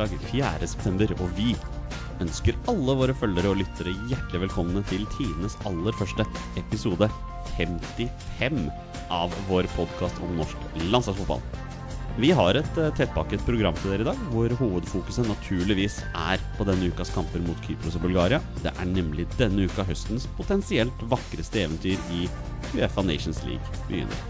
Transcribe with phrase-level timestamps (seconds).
[0.00, 0.66] tirsdag 4.
[0.66, 1.54] september, og vi
[2.20, 6.24] ønsker alle våre følgere og lyttere hjertelig velkomne til tidenes aller første
[6.60, 7.08] episode
[7.58, 8.68] 55
[9.12, 10.56] av vår podkast om norsk
[10.90, 11.42] landslagsfotball.
[12.20, 16.66] Vi har et eh, tettpakket program til dere i dag, hvor hovedfokuset naturligvis er på
[16.68, 18.40] denne ukas kamper mot Kypros og Bulgaria.
[18.64, 22.26] Det er nemlig denne uka høstens potensielt vakreste eventyr i
[22.74, 24.26] Uefa Nations League begynner.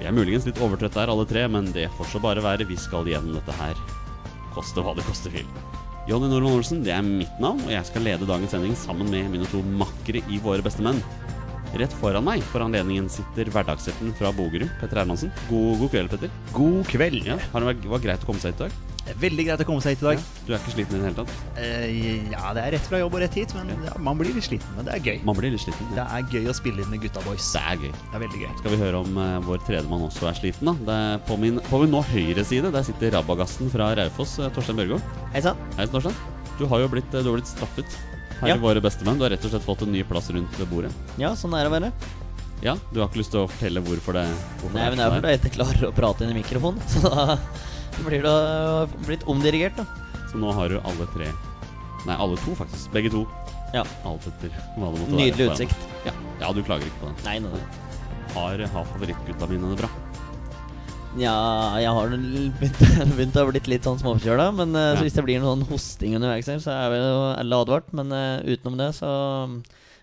[0.00, 2.68] Vi er muligens litt overtrøtte her alle tre, men det får så bare være.
[2.68, 3.78] Vi skal gjennom dette her.
[4.56, 5.44] Koste hva det koste vil.
[6.08, 9.28] Jonny Normann Olsen, det er mitt navn, og jeg skal lede dagens sending sammen med
[9.32, 11.02] mine to makkere i Våre beste menn.
[11.76, 15.34] Rett foran meg for anledningen sitter hverdagshelten fra Bogerud, Petter Hermansen.
[15.50, 16.36] God, god kveld, Petter.
[16.56, 17.26] God kveld.
[17.26, 18.85] Ja, har det vært, var greit å komme seg hit i dag?
[19.06, 20.22] Det er veldig greit å komme seg hit i dag.
[20.42, 21.34] Du er ikke sliten i det hele tatt?
[21.54, 24.48] Uh, ja, det er rett fra jobb og rett hit, men ja, man blir litt
[24.48, 24.72] sliten.
[24.74, 25.20] Men det er gøy.
[25.28, 25.92] Man blir litt sliten.
[25.94, 27.46] Det er gøy å spille inn med gutta boys.
[27.54, 27.92] Det er gøy.
[27.94, 28.50] Det er veldig gøy.
[28.58, 30.74] Skal vi høre om uh, vår tredjemann også er sliten, da?
[30.90, 34.50] Det er på, min, på min nå høyre side der sitter rabagassen fra Raufoss, eh,
[34.58, 34.98] Torstein Børgo.
[35.36, 35.62] Hei sann.
[35.78, 36.18] Hei, Torstein.
[36.58, 37.98] Du har jo blitt, du har blitt straffet
[38.40, 38.58] her Ja.
[38.58, 39.22] i Våre bestemenn.
[39.22, 40.90] Du har rett og slett fått en ny plass rundt bordet.
[41.22, 41.92] Ja, sånn er det å være.
[42.64, 44.26] Ja, Du har ikke lyst til å fortelle hvorfor det
[44.62, 46.80] hvorfor Nei, men det er sånn fordi jeg ikke klarer å prate inn i mikrofonen.
[46.90, 47.36] Så da
[48.04, 49.86] blir det øh, blitt omdirigert, da.
[50.30, 51.30] Så nå har du alle tre
[52.06, 52.90] Nei, alle to, faktisk.
[52.94, 53.24] Begge to.
[53.74, 53.82] Ja.
[54.06, 55.16] Alt etter hva det måtte være.
[55.18, 55.86] Nydelig utsikt.
[56.06, 56.12] Ja.
[56.42, 57.24] ja, du klager ikke på det.
[57.26, 57.62] Nei, nei.
[58.36, 59.90] Har, har favorittgutta mine det bra?
[61.16, 61.32] Ja,
[61.80, 62.78] jeg har begynt,
[63.16, 64.50] begynt å ha blitt litt sånn småforkjøla.
[64.58, 65.00] Men øh, Ja.
[65.00, 67.90] så hvis det blir noen hosting underveis her, så er vi jo alle advart.
[67.96, 69.10] Men uh, utenom det så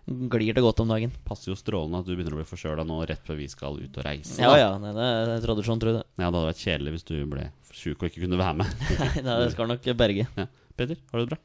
[0.05, 1.11] glir det godt om dagen.
[1.27, 3.99] Passer jo strålende at du begynner å bli forkjøla nå rett før vi skal ut
[3.99, 4.35] og reise.
[4.43, 6.05] Ja ja, nei, det er tradisjon, tror jeg det.
[6.17, 8.73] Ja, Det hadde vært kjedelig hvis du ble sjuk og ikke kunne være med.
[9.25, 10.27] Nei, det skal nok berge.
[10.37, 10.47] Ja.
[10.77, 11.39] Peter, har du det bra?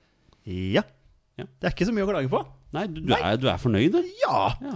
[0.49, 0.83] Ja.
[1.39, 1.47] Ja.
[1.47, 2.43] Det er ikke så mye å klage på.
[2.75, 4.11] Nei, du, du, Er, du er fornøyd, du?
[4.25, 4.43] Ja.
[4.65, 4.75] Ja.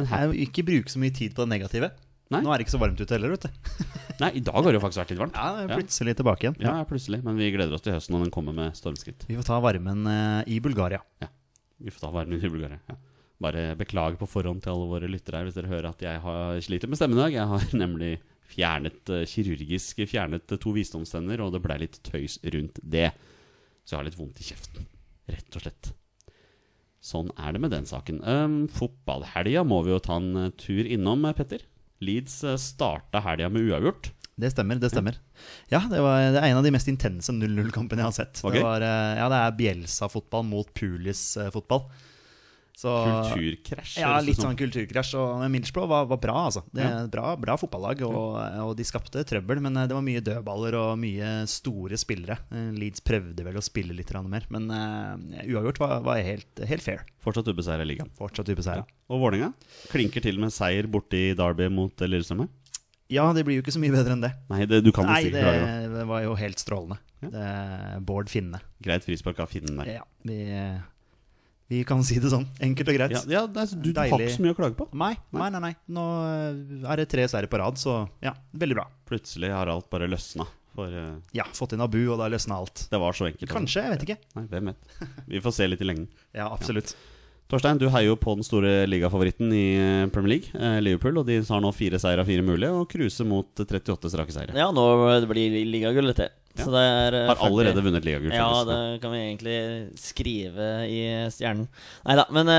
[0.00, 1.92] Jeg ikke bruke så mye tid på det negative.
[2.32, 2.40] Nei.
[2.42, 3.86] Nå er det ikke så varmt ute heller, vet du.
[4.22, 5.38] Nei, i dag har det jo faktisk vært litt varmt.
[5.38, 6.18] Ja, plutselig ja.
[6.22, 6.58] tilbake igjen.
[6.64, 7.20] Ja, plutselig.
[7.26, 9.26] Men vi gleder oss til høsten når den kommer med stormskritt.
[9.28, 11.02] Vi får ta varmen eh, i Bulgaria.
[11.20, 11.28] Vi
[11.92, 12.80] får ta varmen Bulgaria.
[12.88, 12.96] Ja.
[13.44, 16.62] Bare beklager på forhånd til alle våre lyttere her hvis dere hører at jeg har
[16.64, 17.36] sliter med stemmen i dag.
[17.36, 18.12] Jeg har nemlig
[18.54, 23.10] fjernet eh, kirurgisk fjernet eh, to visdomstenner, og det blei litt tøys rundt det.
[23.84, 24.88] Så jeg har litt vondt i kjeften,
[25.32, 25.92] rett og slett.
[27.04, 28.22] Sånn er det med den saken.
[28.24, 31.66] Um, Fotballhelga må vi jo ta en eh, tur innom, Petter.
[32.04, 34.12] Leeds starta helga med uavgjort.
[34.34, 35.18] Det stemmer, det stemmer.
[35.70, 38.40] Ja, det, var, det er en av de mest intense 0-0-kampene jeg har sett.
[38.42, 38.58] Okay.
[38.58, 41.86] Det, var, eh, ja, det er Bjelsa-fotball mot Pulis-fotball.
[42.74, 44.00] Kulturkrasj.
[44.02, 45.14] Ja, litt sånn kulturkrasj.
[45.20, 46.64] Og Middlesbrough var, var bra, altså.
[46.74, 47.06] Det er Ja.
[47.10, 48.34] bra, bra fotballag, og,
[48.64, 49.62] og de skapte trøbbel.
[49.62, 52.40] Men eh, det var mye dødballer og mye store spillere.
[52.50, 55.14] Eh, Leeds prøvde vel å spille litt mer, men uh,
[55.46, 57.06] uavgjort var, var helt, helt fair.
[57.22, 58.10] Fortsatt ubeseira i ligaen.
[58.18, 58.84] Fortsatt type seier.
[59.10, 59.52] Og Vålerenga
[59.90, 62.48] klinker til med seier borte i Derby mot Lillestrøm.
[63.14, 64.32] Ja, det blir jo ikke så mye bedre enn det.
[64.50, 65.44] Nei, det, du kan Nei, det,
[65.92, 66.98] det var jo helt strålende.
[67.22, 67.30] Ja.
[67.34, 67.52] Det,
[68.08, 68.60] Bård Finne.
[68.84, 69.92] Greit frispark av finnen der.
[70.00, 70.40] Ja, vi,
[71.72, 72.44] vi kan si det sånn.
[72.64, 73.14] Enkelt og greit.
[73.16, 74.88] Ja, ja det du, har ikke så mye å klage på.
[75.00, 75.72] Nei, nei, nei, nei.
[75.96, 76.04] Nå
[76.90, 78.84] er det tre seire på rad, så ja, veldig bra.
[79.08, 80.46] Plutselig har alt bare løsna.
[80.74, 82.88] For uh, Ja, fått inn Abu, og da løsna alt.
[82.90, 83.50] det var så enkelt.
[83.52, 84.18] Kanskje, jeg vet ikke.
[84.34, 84.94] Nei, hvem vet.
[85.30, 86.10] Vi får se litt i lengden.
[86.40, 86.96] Ja, absolutt.
[87.52, 91.20] Torstein, du heier jo på den store ligafavoritten i eh, Premier League, eh, Liverpool.
[91.20, 94.56] Og de har nå fire seire av fire mulige og cruiser mot 38 strake seire.
[94.56, 94.86] Ja, nå
[95.20, 96.30] det blir ligagull, dette.
[96.54, 98.32] Så det er Har allerede vunnet ligagull.
[98.32, 99.56] Ja, det kan vi egentlig
[99.98, 101.00] skrive i
[101.34, 101.66] stjernen.
[102.06, 102.52] Nei da, men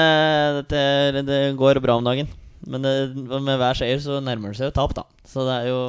[0.59, 2.27] dette, det går bra om dagen.
[2.67, 5.05] Men det, med hver seier så nærmer det seg jo tap, da.
[5.27, 5.79] Så det er jo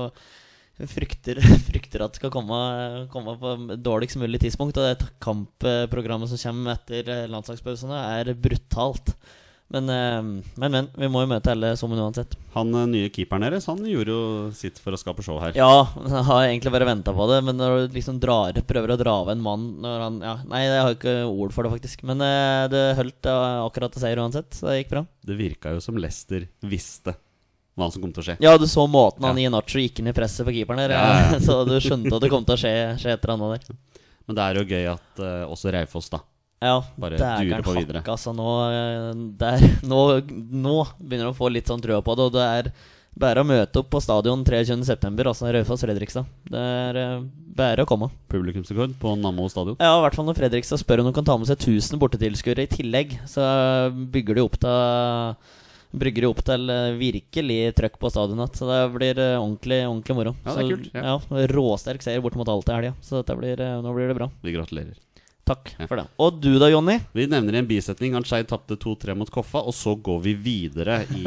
[0.85, 2.59] frykter, frykter at det skal komme,
[3.13, 4.77] komme på dårligst mulig tidspunkt.
[4.77, 9.15] Og det kampprogrammet som kommer etter eh, landslagspausene, er brutalt.
[9.73, 10.23] Men, øh,
[10.55, 10.89] men, men.
[10.95, 12.37] Vi må jo møte alle sammen uansett.
[12.55, 14.21] Han eh, nye keeperen deres Han gjorde jo
[14.55, 15.57] sitt for å skape show her.
[15.59, 17.41] Ja, jeg har egentlig bare venta på det.
[17.49, 20.63] Men når du liksom drar, prøver å dra av en mann når han ja, Nei,
[20.69, 22.07] jeg har ikke ord for det, faktisk.
[22.07, 25.07] Men eh, det holdt eh, akkurat til seier uansett, så det gikk bra.
[25.27, 27.19] Det virka jo som Lester visste
[27.77, 28.37] hva som kom til å skje.
[28.41, 29.49] Ja, du så måten han Ja.
[29.49, 32.31] i Nacho gikk inn i presset på keeperen der, Ja, så du skjønte at det
[32.33, 33.77] kom til å skje, skje et eller annet der.
[34.27, 36.23] Men det er jo gøy at uh, også Raufoss, da.
[36.65, 38.01] Ja, Bare durer på videre.
[38.01, 38.33] hakk, altså.
[38.35, 39.61] Nå, eh, der,
[39.93, 40.01] nå,
[40.57, 42.71] nå begynner du å få litt sånn trua på det, og det er
[43.17, 46.27] bare å møte opp på stadion 23.9., altså Raufoss-Fredrikstad.
[46.49, 47.21] Det er eh,
[47.57, 48.09] bare å komme.
[48.33, 49.77] Publikumsrekord på Nammo stadion.
[49.81, 52.65] Ja, i hvert fall når Fredrikstad spør om de kan ta med seg 1000 bortetilskuere
[52.67, 53.45] i tillegg, så
[53.93, 55.55] bygger de opp til
[55.95, 58.57] Brygger jo opp til eh, virkelig trøkk på stadionet.
[58.59, 60.33] Så det blir eh, ordentlig, ordentlig moro.
[60.45, 61.05] Ja, det er kult, ja.
[61.15, 61.47] Ja.
[61.55, 64.31] Råsterk seier bort mot Alta i helga, så dette blir, eh, nå blir det bra.
[64.43, 64.97] Vi gratulerer.
[65.47, 65.87] Takk Ja.
[65.87, 66.07] for det.
[66.19, 66.99] Og du da, Jonny?
[67.15, 70.33] Vi nevner i en bisetning at Skeid tapte 2-3 mot Koffa, og så går vi
[70.35, 71.23] videre i,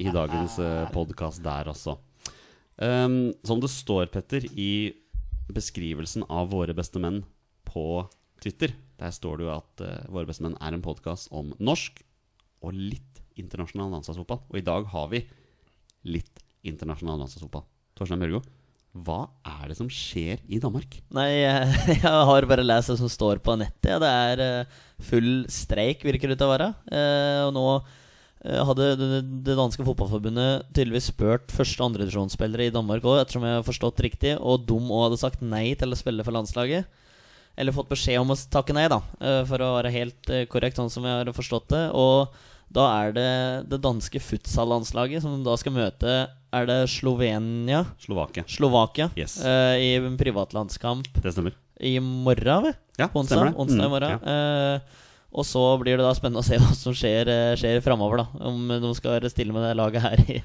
[0.00, 0.56] i dagens
[0.94, 1.98] podkast der, altså.
[2.80, 4.92] Um, som det står, Petter, i
[5.52, 7.22] beskrivelsen av Våre beste menn
[7.68, 8.06] på
[8.40, 12.00] Twitter, der står det jo at uh, Våre beste menn er en podkast om norsk
[12.64, 14.44] og litt internasjonal landslagsfotball.
[14.50, 15.24] Og i dag har vi
[16.06, 17.66] litt internasjonal landslagsfotball.
[17.96, 18.42] Torstein Mørgo
[19.04, 20.98] hva er det som skjer i Danmark?
[21.14, 23.90] Nei, jeg, jeg har bare lest det som står på nettet.
[23.92, 24.00] Ja.
[24.00, 24.80] Det er eh,
[25.10, 26.70] full streik, virker det til å være.
[26.88, 33.04] Eh, og nå eh, hadde det, danske fotballforbundet tydeligvis spurt første- og andredivisjonsspillere i Danmark
[33.04, 36.24] òg, ettersom jeg har forstått riktig, og de òg hadde sagt nei til å spille
[36.26, 36.88] for landslaget.
[37.56, 40.80] Eller fått beskjed om å takke nei, da, eh, for å være helt eh, korrekt,
[40.80, 41.86] sånn som jeg har forstått det.
[41.96, 42.32] Og
[42.76, 43.30] da er det
[43.72, 46.16] det danske futsal-landslaget som da skal møte
[46.56, 47.82] Er det Slovenia?
[48.00, 48.44] Slovakia.
[48.48, 49.38] Slovakia Yes.
[49.44, 51.56] uh, i en privatlandskamp Det stemmer.
[51.80, 52.76] i morgen, vel?
[53.00, 53.60] Ja, På onsdag, stemmer det.
[53.64, 54.20] onsdag i Mm, morgen.
[54.22, 54.76] ja.
[54.76, 55.02] uh,
[55.36, 58.22] og så blir det da spennende å se hva som skjer, eh, skjer framover.
[58.40, 60.38] Om de skal stille med det laget her i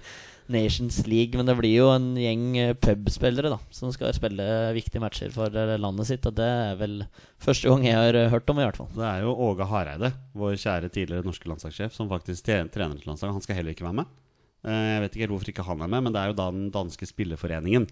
[0.51, 1.37] Nations League.
[1.37, 4.45] Men det blir jo en gjeng eh, pubspillere da som skal spille
[4.77, 6.27] viktige matcher for eh, landet sitt.
[6.27, 6.97] Og det er vel
[7.41, 8.91] første gang jeg har eh, hørt om, i hvert fall.
[8.95, 13.37] Det er jo Åge Hareide, vår kjære tidligere norske landslagssjef, som faktisk trener til landslaget.
[13.37, 14.17] Han skal heller ikke være med.
[14.61, 17.07] Jeg vet ikke hvorfor ikke han er med, men det er jo da den danske
[17.09, 17.87] spillerforeningen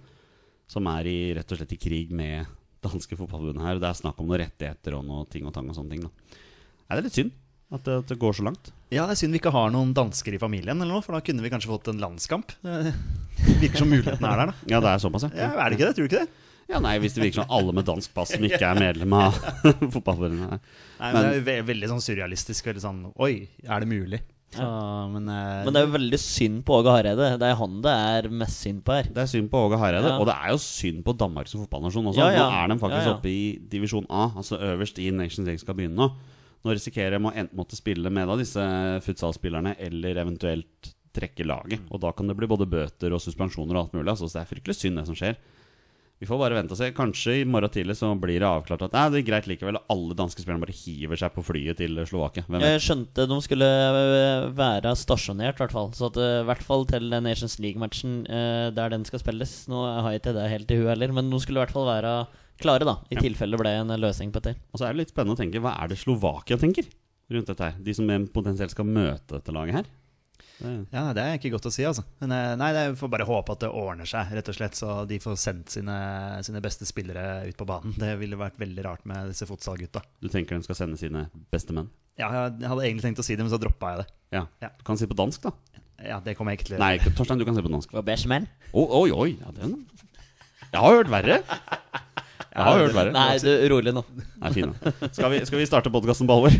[0.69, 2.45] som er i, rett og slett i krig med
[2.83, 3.79] danske fotballforbundet her.
[3.81, 6.05] Det er snakk om noen rettigheter og noe ting og tang og sånne ting.
[6.05, 6.43] da.
[6.89, 7.33] Er det litt synd
[7.73, 8.69] at det, at det går så langt?
[8.91, 11.21] Ja, Det er synd vi ikke har noen dansker i familien, eller noe, for da
[11.21, 12.55] kunne vi kanskje fått en landskamp.
[12.63, 12.93] Det
[13.61, 14.55] virker som muligheten er der, da.
[14.71, 15.95] Ja, det er såpass, Ja, Er det ikke det?
[15.95, 16.29] Tror du ikke det?
[16.69, 19.37] Ja, nei, Hvis det virker som alle med dansk pass som ikke er medlem av
[19.93, 20.59] fotballforbundet.
[20.99, 21.13] nei.
[21.13, 22.65] Men Det er veldig sånn surrealistisk.
[22.69, 24.19] Veldig sånn Oi, er det mulig?
[24.49, 24.65] Så,
[25.13, 27.27] men, eh, Men det er jo veldig synd på Åge Hareide.
[27.37, 29.09] Det er han det er mest synd på her.
[29.13, 30.17] Det er synd på Åge Hareide, Ja.
[30.17, 32.17] og det er jo synd på Danmark som fotballnasjon også.
[32.17, 32.47] Ja, ja.
[32.49, 33.17] Nå er de faktisk Ja, ja.
[33.19, 36.09] oppe i divisjon A, altså øverst i Nations League skal begynne nå.
[36.65, 38.63] Nå risikerer å enten måtte spille med da disse
[39.05, 41.85] futsalspillerne, eller eventuelt trekke laget.
[41.89, 44.09] Og da kan det bli både bøter og suspensjoner og alt mulig.
[44.11, 45.39] Altså, så det er fryktelig synd, det som skjer.
[46.19, 46.89] Vi får bare vente og se.
[46.91, 49.79] Kanskje i morgen tidlig så blir det avklart at det er greit likevel.
[49.93, 52.43] Alle danske spillerne bare hiver seg på flyet til Slovakia.
[52.59, 55.93] Jeg skjønte de skulle øh, være stasjonert, i hvert fall.
[55.95, 59.53] Så at øh, i hvert fall til Nations League-matchen øh, der den skal spilles.
[59.71, 61.87] Nå har jeg ikke det helt i huet heller, men de skulle i hvert fall
[61.87, 62.13] være
[62.59, 62.97] klare, da.
[63.11, 63.21] I Ja.
[63.21, 64.57] tilfelle det ble en løsning på dette.
[64.73, 66.85] Og så er det litt spennende å tenke hva er det Slovakia tenker
[67.31, 67.75] rundt dette her?
[67.79, 69.85] De som potensielt skal møte dette laget her.
[70.59, 72.03] Det, ja, Det er ikke godt å si, altså.
[72.19, 74.55] Men eh, nei, det er- vi får bare håpe at det ordner seg, rett og
[74.55, 74.75] slett.
[74.75, 77.93] Så de får sendt sine, sine beste spillere ut på banen.
[77.97, 80.01] Det ville vært veldig rart med disse fotsalgutta.
[80.21, 81.87] du tenker de skal sende sine beste menn?
[82.17, 84.07] Ja, jeg hadde egentlig tenkt å si det, men så droppa jeg det.
[84.33, 84.45] Ja.
[84.61, 84.69] Ja.
[84.77, 85.51] Du kan si på dansk, da.
[86.03, 87.91] Ja, det kommer jeg ikke til å Nei, Torstein, du kan si på dansk.
[88.03, 88.47] Bashman?
[88.73, 89.37] Oi, oi, oi.
[89.39, 89.85] Ja, den
[90.73, 91.43] Jeg har hørt verre.
[92.59, 93.11] Jeg har hørt verre.
[93.15, 94.01] Nei, du, rolig nå.
[94.41, 94.73] Nei, fin,
[95.15, 96.57] Skal vi, skal vi starte podkasten på alvor?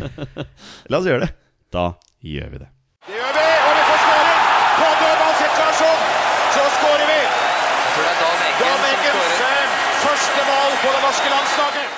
[0.88, 1.34] La oss gjøre det.
[1.74, 1.90] Da
[2.24, 2.68] gjør vi det.
[3.04, 4.40] Det gjør vi, og vi får skåring!
[4.78, 6.02] På dødballsituasjon
[6.56, 7.20] så skårer vi!
[8.60, 9.38] Dan Eggens
[10.00, 11.96] første mål på det norske landslaget.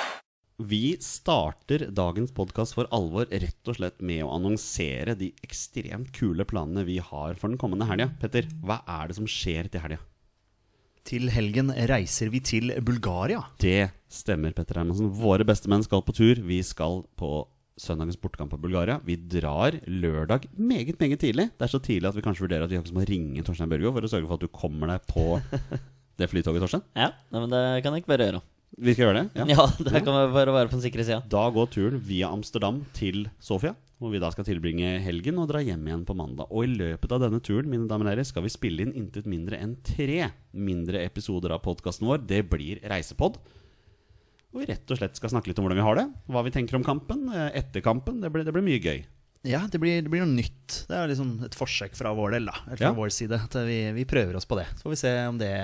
[0.73, 6.45] Vi starter dagens podkast for alvor rett og slett med å annonsere de ekstremt kule
[6.47, 8.11] planene vi har for den kommende helga.
[8.19, 10.03] Petter, hva er det som skjer til helga?
[11.03, 13.41] Til helgen reiser vi til Bulgaria.
[13.59, 15.09] Det stemmer, Petter Hermansen.
[15.19, 16.39] Våre bestemenn skal på tur.
[16.47, 17.31] Vi skal på
[17.79, 18.99] søndagens bortekamp på Bulgaria.
[19.03, 21.49] Vi drar lørdag meget, meget tidlig.
[21.57, 23.91] Det er så tidlig at vi kanskje vurderer at vi faktisk må ringe Torstein Børgo
[23.91, 25.25] for å sørge for at du kommer deg på
[26.21, 26.85] det flytoget, Torstein.
[26.95, 28.43] Ja, nei, men det kan jeg ikke bare gjøre.
[28.73, 29.45] Vi skal gjøre det?
[29.53, 31.19] Ja, det kan vi bare være på den sikre sida.
[31.29, 35.61] Da går turen via Amsterdam til Sofia, hvor vi da skal tilbringe helgen og dra
[35.63, 36.51] hjem igjen på mandag.
[36.51, 39.25] Og i løpet av denne turen mine damer og herrer, skal vi spille inn intet
[39.29, 42.21] mindre enn tre mindre episoder av podkasten vår.
[42.29, 43.39] Det blir Reisepod.
[44.53, 46.05] Og vi rett og slett skal snakke litt om hvordan vi har det.
[46.29, 48.19] Hva vi tenker om kampen, eh, etter kampen.
[48.21, 48.99] Det blir, det blir mye gøy.
[49.49, 50.83] Ja, det blir, det blir noe nytt.
[50.87, 52.59] Det er liksom et forsøk fra vår del, da.
[52.67, 52.93] Eller fra Ja.
[52.95, 53.39] vår side.
[53.49, 54.67] At vi, vi prøver oss på det.
[54.77, 55.55] Så får vi se om det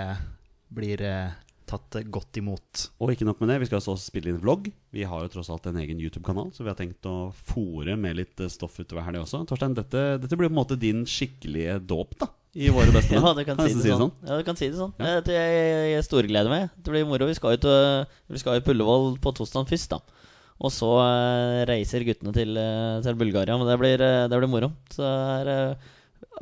[0.74, 1.30] blir eh,
[1.70, 2.86] tatt godt imot.
[3.00, 4.70] Og ikke nok med det, vi skal også spille inn vlogg.
[4.96, 8.18] Vi har jo tross alt en egen YouTube-kanal, så vi har tenkt å fòre med
[8.18, 9.44] litt eh, stoff utover helga også.
[9.50, 12.32] Torstein, dette, dette blir på en måte din skikkelige dåp, da.
[12.58, 14.16] I våre beste Ja, du kan, si det, sånn.
[14.26, 14.96] Ja, du kan si det sånn.
[14.98, 15.20] Ja.
[15.20, 16.74] Jeg, jeg, jeg storgleder meg.
[16.82, 17.30] Det blir moro.
[17.30, 20.26] Vi skal jo til, Ullevål på torsdag først, da.
[20.60, 23.56] Og så uh, reiser guttene til, eh, til Bulgaria.
[23.56, 24.74] Men det blir, det blir moro.
[24.92, 25.78] Så er,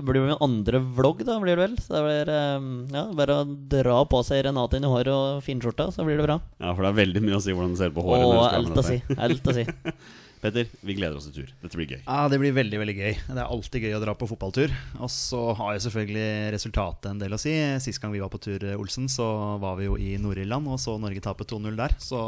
[0.03, 1.75] blir jo min andre vlogg, da, blir det vel.
[1.81, 5.43] Så det blir eh, ja, bare å dra på seg Renate inn i håret og
[5.45, 6.39] finskjorta, så blir det bra.
[6.61, 8.27] Ja, for det er veldig mye å si hvordan du ser på håret.
[8.27, 9.01] Skal alt å si.
[9.17, 9.67] Alt å si.
[10.41, 11.53] Petter, vi gleder oss til tur.
[11.63, 12.01] Dette blir gøy.
[12.05, 13.13] Ja, Det blir veldig veldig gøy.
[13.25, 14.73] Det er alltid gøy å dra på fotballtur.
[15.01, 17.53] Og så har jo selvfølgelig resultatet en del å si.
[17.83, 19.25] Sist gang vi var på tur, Olsen, så
[19.61, 21.95] var vi jo i Nord-Irland og så Norge tape 2-0 der.
[22.01, 22.19] Så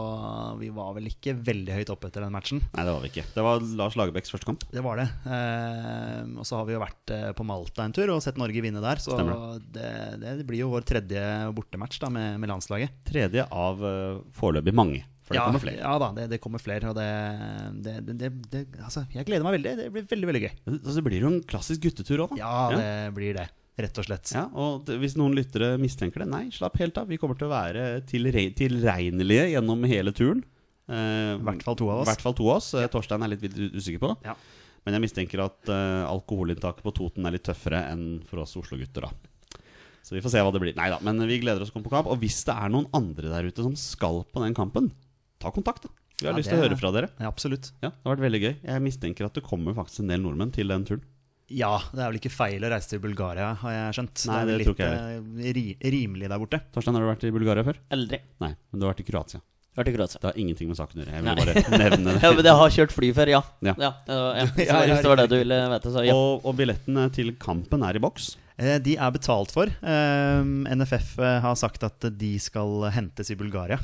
[0.61, 2.63] vi var vel ikke veldig høyt oppe etter den matchen.
[2.73, 3.27] Nei, det var vi ikke.
[3.35, 4.65] Det var Lars Lagerbäcks første kamp.
[4.73, 5.07] Det var det.
[5.29, 8.65] Eh, og så har vi jo vært eh, på Malta en tur og sett Norge
[8.65, 9.03] vinne der.
[9.03, 9.19] Så
[9.69, 11.23] det, det blir jo vår tredje
[11.55, 13.01] bortematch da med, med landslaget.
[13.09, 15.05] Tredje av uh, foreløpig mange.
[15.29, 15.81] For det ja, kommer flere.
[15.83, 16.89] Ja da, det, det kommer flere.
[16.89, 19.73] Og det, det, det, Altså, jeg gleder meg veldig.
[19.77, 20.53] Det blir veldig, veldig gøy.
[20.73, 22.39] Altså, det blir jo en klassisk guttetur òg, da.
[22.41, 23.45] Ja, det blir det.
[23.79, 24.31] Rett og slett.
[24.33, 27.07] Ja, og hvis noen lyttere mistenker det, nei, slapp helt av.
[27.13, 30.41] Vi kommer til å være tilregnelige gjennom hele turen.
[30.89, 32.09] Eh, I hvert fall to av oss.
[32.09, 32.73] hvert fall to av oss.
[32.73, 32.89] Ja.
[32.91, 34.15] Torstein er litt usikker på.
[34.25, 34.33] Ja.
[34.87, 39.05] Men jeg mistenker at uh, alkoholinntaket på Toten er litt tøffere enn for oss Oslo-gutter,
[39.05, 39.61] da.
[40.01, 40.73] Så vi får se hva det blir.
[40.79, 42.09] Nei da, men vi gleder oss til å komme på kamp.
[42.09, 44.89] Og hvis det er noen andre der ute som skal på den kampen,
[45.39, 45.89] ta kontakt, da.
[46.19, 47.09] Vi har Ja, lyst til å høre fra dere.
[47.19, 47.71] Ja, absolutt.
[47.81, 48.55] Ja, Det har vært veldig gøy.
[48.67, 51.03] Jeg mistenker at det kommer faktisk en del nordmenn til den turen.
[51.49, 54.25] Ja, det er vel ikke feil å reise til Bulgaria, har jeg skjønt.
[54.29, 55.63] Nei, det det tror vel litt eh, ri
[55.95, 56.59] rimelig der borte.
[56.75, 57.79] Torstein, har du vært i Bulgaria før?
[57.95, 58.19] Aldri.
[58.43, 59.39] Nei, men du har vært i Kroatia.
[59.79, 60.19] Vært i Kroatia.
[60.21, 61.15] Det har ingenting med saken å gjøre.
[61.15, 61.33] Jeg Nei.
[61.39, 62.21] vil bare nevne det.
[62.27, 63.41] Ja, men jeg har kjørt fly før, ja.
[63.65, 63.73] Ja.
[63.79, 64.45] ja, det var- ja.
[64.45, 66.13] Så Ja, ja, Hvis det var det du ville vite, så ja.
[66.19, 68.29] Og, og billettene til kampen er i boks.
[68.59, 69.69] Eh, De er betalt for.
[69.71, 70.41] Eh,
[70.75, 73.77] NFF eh, har sagt at de skal hentes i Bulgaria.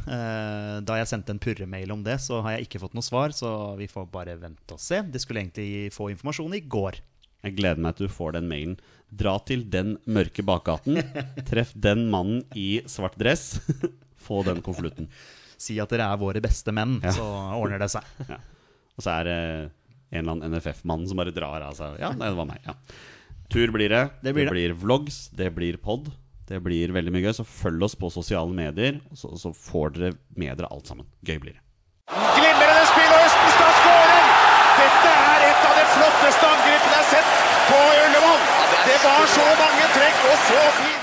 [0.86, 3.50] Da jeg sendte en purremail om det, så har jeg ikke fått noe svar, så
[3.79, 5.00] vi får bare vente og se.
[5.08, 7.00] De skulle egentlig få informasjon i går.
[7.46, 8.75] Jeg gleder meg til du får den mailen.
[9.15, 10.98] Dra til den mørke bakgaten.
[11.50, 13.60] Treff den mannen i svart dress.
[14.25, 15.05] Få den konvolutten.
[15.62, 17.12] Si at dere er våre beste menn, Ja.
[17.13, 17.25] så
[17.60, 18.08] ordner det seg.
[18.34, 18.39] Ja.
[18.98, 19.36] Og så er det
[20.15, 21.98] en eller annen NFF-mann som bare drar av seg.
[22.01, 22.63] Ja, det var meg.
[22.65, 22.74] Ja.
[23.52, 24.10] Tur blir det.
[24.22, 24.78] Det blir det.
[24.82, 26.12] vlogs, det blir pod.
[26.48, 27.36] Det blir veldig mye gøy.
[27.40, 31.08] Så følg oss på sosiale medier, så, så får dere med dere alt sammen.
[31.25, 31.62] Gøy blir det.
[32.10, 34.28] Glimrende spill, og Østenstad skårer!
[34.75, 37.32] Dette er et av de flotteste angrepene jeg har sett
[37.70, 38.46] på Ullevål!
[38.86, 41.02] Det var så mange trekk og så fint!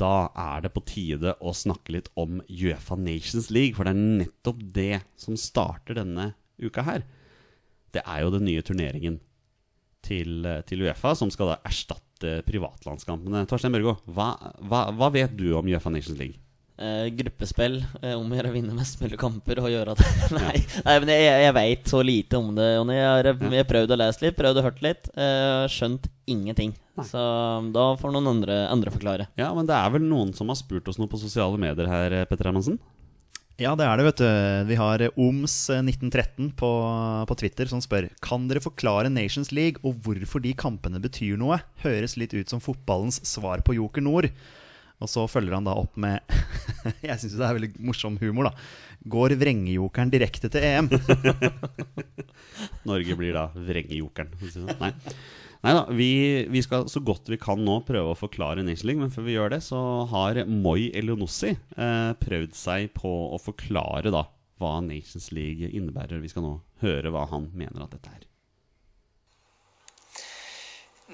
[0.00, 4.16] Da er det på tide å snakke litt om Uefa Nations League, for det er
[4.24, 7.04] nettopp det som starter denne uka her.
[7.94, 9.20] Det er jo den nye turneringen
[10.04, 13.44] til, til Uefa, som skal da erstatte privatlandskampene.
[13.50, 14.32] Torstein Børgo, hva,
[14.62, 16.40] hva, hva vet du om Uefa Nations League?
[16.74, 17.76] Eh, gruppespill.
[18.02, 20.00] Eh, om å gjøre å vinne mest mulig kamper og gjøre at
[20.34, 22.96] Nei, nei men jeg, jeg veit så lite om det, Jonny.
[22.98, 25.10] Jeg har prøvd å lese litt, prøvd å hørt litt.
[25.14, 26.74] Eh, skjønt ingenting.
[27.06, 27.20] Så
[27.74, 29.28] da får noen andre, andre forklare.
[29.38, 32.20] Ja, men det er vel noen som har spurt oss noe på sosiale medier her,
[32.30, 32.78] Petter Hermansen?
[33.54, 34.28] Ja, det er det, vet du.
[34.66, 36.70] Vi har Oms1913 på,
[37.30, 41.60] på Twitter som spør Kan dere forklare Nations League og hvorfor de kampene betyr noe.
[41.84, 44.26] Høres litt ut som fotballens svar på Joker Nord.
[44.98, 46.18] Og så følger han da opp med
[47.06, 48.66] Jeg syns det er veldig morsom humor, da.
[49.14, 50.90] Går vrengejokeren direkte til EM?
[52.90, 54.34] Norge blir da vrengejokeren.
[54.40, 54.50] for
[55.64, 55.72] Nei.
[55.72, 59.12] da, vi, vi skal så godt vi kan nå prøve å forklare Nation League, men
[59.12, 59.78] før vi gjør det, så
[60.10, 64.26] har Moi Elionossi eh, prøvd seg på å forklare da
[64.60, 66.20] hva Nations League innebærer.
[66.20, 68.26] Vi skal nå høre hva han mener at dette er.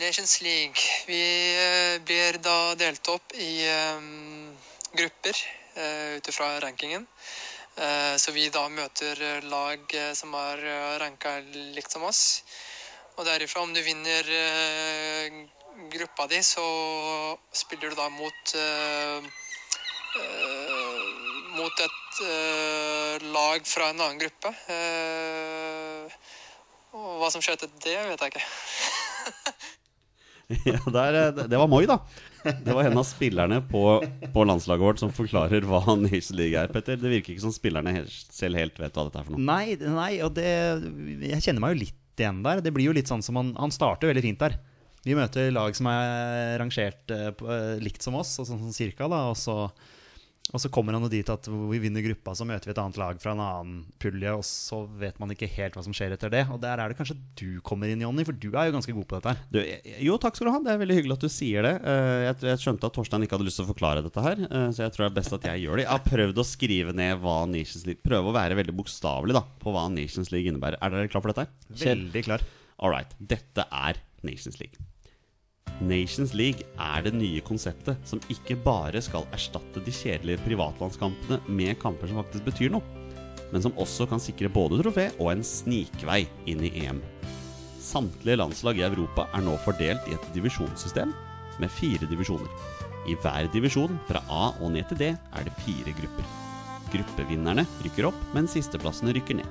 [0.02, 0.82] Nations League.
[1.06, 1.22] Vi
[1.54, 3.52] eh, blir da delt opp i
[3.94, 4.50] um,
[4.98, 5.44] grupper
[5.76, 7.06] uh, ut ifra rankingen.
[7.78, 10.66] Uh, så vi da møter lag som er
[11.04, 11.38] ranka
[11.76, 12.42] likt som oss.
[13.18, 15.40] Og derifra, om du vinner eh,
[15.92, 16.64] gruppa di, så
[17.52, 19.28] spiller du da mot eh,
[20.20, 21.00] eh,
[21.56, 24.52] mot et eh, lag fra en annen gruppe.
[24.72, 26.18] Eh,
[26.96, 28.46] og hva som skjer til det, vet jeg ikke.
[30.72, 32.00] ja, der, det var Moi, da.
[32.44, 33.84] Det var en av spillerne på,
[34.34, 36.70] på landslaget vårt som forklarer hva Nation League er.
[36.72, 39.44] Petter, Det virker ikke som spillerne helt, selv helt vet hva dette er for noe.
[39.44, 40.48] Nei, nei, og det
[41.30, 42.62] Jeg kjenner meg jo litt igjen der.
[42.64, 44.58] Det blir jo litt sånn som Han, han starter veldig fint der.
[45.06, 49.08] Vi møter lag som er rangert eh, eh, likt som oss, og sånn sånn cirka,
[49.08, 49.22] da.
[49.32, 49.56] Og så,
[50.50, 53.20] og så kommer han dit at vi vinner gruppa, så møter vi et annet lag
[53.22, 56.44] fra en annen pulje, og så vet man ikke helt hva som skjer etter det.
[56.50, 59.06] Og der er det kanskje du kommer inn, Jonny, for du er jo ganske god
[59.10, 59.44] på dette her.
[59.54, 59.60] Du,
[60.08, 60.60] jo, takk skal du ha.
[60.66, 61.74] Det er veldig hyggelig at du sier det.
[61.86, 64.68] Eh, Jeg, jeg skjønte at Torstein ikke hadde lyst til å forklare dette her, eh,
[64.74, 65.86] så jeg tror det er best at jeg gjør det.
[65.86, 69.44] Jeg har prøvd å skrive ned hva Nations League Prøve å være veldig bokstavelig da
[69.62, 70.80] på hva Nations League innebærer.
[70.82, 71.46] Er dere klar for dette?
[71.70, 71.84] her?
[71.94, 72.44] Veldig klar.
[72.80, 73.14] All right.
[73.20, 74.80] Dette er Nations League.
[75.80, 81.78] Nations League er det nye konseptet som ikke bare skal erstatte de kjedelige privatlandskampene med
[81.80, 82.84] kamper som faktisk betyr noe,
[83.50, 87.00] men som også kan sikre både trofé og en snikvei inn i EM.
[87.80, 91.14] Samtlige landslag i Europa er nå fordelt i et divisjonssystem
[91.60, 92.50] med fire divisjoner.
[93.08, 96.28] I hver divisjon, fra A og ned til D, er det fire grupper.
[96.92, 99.48] Gruppevinnerne rykker opp, mens sisteplassene rykker ned.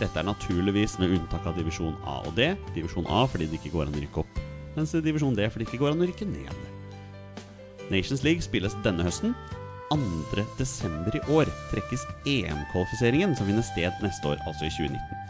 [0.00, 2.52] Dette er naturligvis med unntak av divisjon A og D.
[2.76, 4.40] Divisjon A fordi det ikke går an å rykke opp,
[4.76, 6.68] mens divisjon D fordi det ikke går an å rykke ned.
[7.90, 9.34] Nations League spilles denne høsten.
[9.90, 10.44] 2.
[10.54, 15.20] desember i år trekkes EM-kvalifiseringen som finner sted neste år, altså i 2019.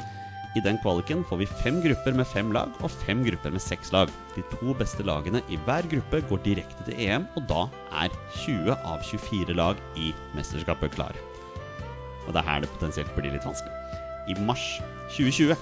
[0.58, 3.92] I den kvaliken får vi fem grupper med fem lag og fem grupper med seks
[3.94, 4.10] lag.
[4.34, 7.62] De to beste lagene i hver gruppe går direkte til EM, og da
[8.02, 11.22] er 20 av 24 lag i mesterskapet klare.
[12.26, 13.72] Og det er her det potensielt blir litt vanskelig.
[14.28, 14.66] I mars
[15.14, 15.54] 2020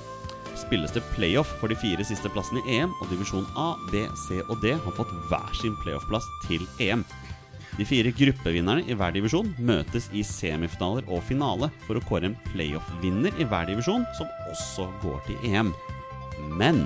[0.61, 4.43] spilles det playoff for de fire siste plassene i EM, og divisjon A, B, C
[4.45, 7.05] og D har fått hver sin playoff-plass til EM.
[7.79, 12.39] De fire gruppevinnerne i hver divisjon møtes i semifinaler og finale for å kåre en
[12.51, 15.71] playoff-vinner i hver divisjon, som også går til EM.
[16.59, 16.83] Men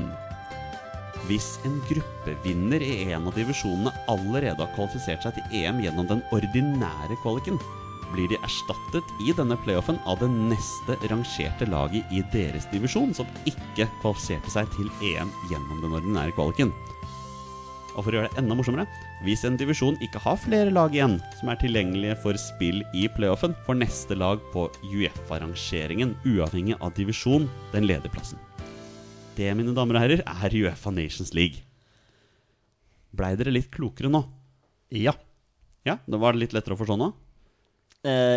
[1.28, 6.24] hvis en gruppevinner i en av divisjonene allerede har kvalifisert seg til EM gjennom den
[6.34, 7.60] ordinære kvaliken,
[8.12, 13.28] blir de erstattet i denne playoffen av det neste rangerte laget i deres divisjon, som
[13.48, 16.72] ikke kvalifiserte seg til EM gjennom den ordinære kvaliken.
[17.92, 18.86] Og for å gjøre det enda morsommere,
[19.26, 23.56] hvis en divisjon ikke har flere lag igjen som er tilgjengelige for spill i playoffen,
[23.66, 28.40] får neste lag på Uefa-rangeringen, uavhengig av divisjon, den lederplassen.
[29.36, 31.60] Det, mine damer og herrer, er Uefa Nations League.
[33.12, 34.24] Blei dere litt klokere nå?
[34.92, 35.12] Ja.
[35.84, 37.12] Ja, da var det litt lettere å forstå nå?
[38.02, 38.36] Eh,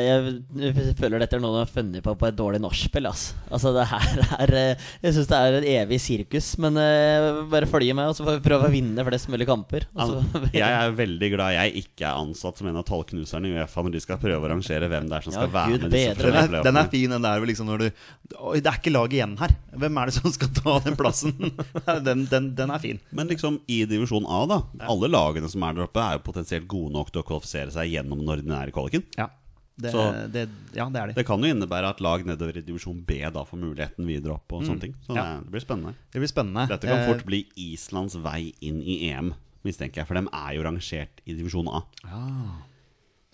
[0.62, 3.08] jeg, føler dette er noe du har funnet på på et dårlig nachspiel.
[3.10, 3.34] Altså.
[3.50, 6.50] altså, det her er eh, Jeg syns det er et evig sirkus.
[6.62, 9.88] Men eh, bare følg med, og så får vi prøve å vinne flest mulig kamper.
[9.98, 10.22] Altså.
[10.54, 13.96] Jeg er veldig glad jeg ikke er ansatt som en av tallknuserne i Uefa når
[13.96, 16.14] de skal prøve å rangere hvem det er som Ja, skal være Gud med disse
[16.20, 16.32] bedre.
[16.32, 17.88] Den er, den er fin, den der hvor liksom når du
[18.36, 19.54] Oi, det er ikke lag igjen her.
[19.82, 21.34] Hvem er det som skal ta den plassen?
[22.06, 23.00] Den, den, den er fin.
[23.16, 24.58] Men liksom i divisjon A, da.
[24.90, 27.94] Alle lagene som er der oppe, er jo potensielt gode nok til å kvalifisere seg
[27.94, 29.06] gjennom den ordinære kvaliken.
[29.18, 29.30] Ja.
[29.78, 31.14] Det, Så- det, ja, det er de.
[31.18, 34.54] Det kan jo innebære at lag nedover i divisjon B da får muligheten videre opp
[34.56, 34.94] og sånne ting.
[35.04, 35.40] Så det, Ja.
[35.42, 35.96] det blir spennende.
[36.14, 36.68] Det blir spennende.
[36.70, 39.34] Dette kan Eh, fort bli Islands vei inn i EM,
[39.66, 40.08] mistenker jeg.
[40.08, 41.84] For dem er jo rangert i divisjon A.
[42.06, 42.62] ah.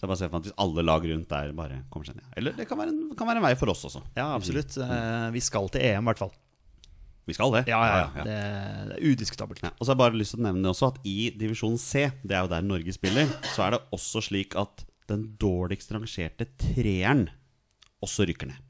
[0.02, 2.16] Så jeg bare ser for meg at hvis alle lag rundt der bare kommer seg
[2.16, 2.26] ned.
[2.36, 4.02] Eller det kan være en, kan være en vei for oss også.
[4.18, 4.74] Ja, absolutt.
[4.82, 5.32] Mm.
[5.34, 6.32] Vi skal til EM, i hvert fall.
[7.28, 7.68] Vi skal det.
[7.68, 8.10] Ja, ja, ja.
[8.16, 8.24] ja.
[8.26, 9.62] Det, det er udiskutabelt.
[9.62, 11.78] Ja, og så har jeg bare lyst til å nevne det også at i divisjon
[11.78, 15.92] C, det er jo der Norge spiller, så er det også slik at den dårligst
[15.94, 17.28] rangerte treeren
[18.02, 18.68] også rykker ned.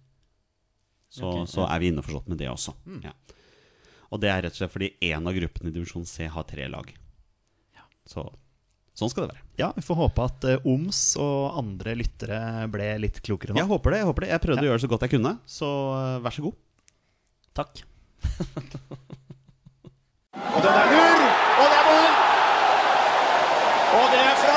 [1.12, 2.74] Så, så er vi innforstått med det også.
[3.04, 3.12] Ja.
[4.12, 6.68] Og det er rett og slett fordi én av gruppene i divisjon C har tre
[6.72, 6.92] lag.
[8.08, 8.24] Så
[8.98, 9.44] sånn skal det være.
[9.60, 12.40] Ja, vi får håpe at uh, OMS og andre lyttere
[12.72, 13.62] ble litt klokere nå.
[13.62, 14.02] Jeg håper det.
[14.02, 16.36] Jeg håper det Jeg prøvde å gjøre det så godt jeg kunne, så uh, vær
[16.36, 16.60] så god.
[17.62, 17.74] Takk.
[20.42, 21.24] Og den er lur,
[21.60, 22.14] og det er mål!
[23.92, 24.51] Og det er Strandli.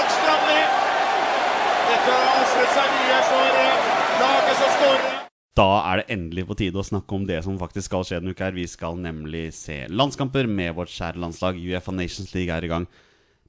[2.55, 3.55] Dette seg mye for
[4.21, 5.14] laget som skårer.
[5.59, 8.35] Da er det endelig på tide å snakke om det som faktisk skal skje denne
[8.35, 8.47] uka.
[8.47, 11.59] her Vi skal nemlig se landskamper med vårt kjære landslag.
[11.59, 12.87] Uefa Nations League er i gang.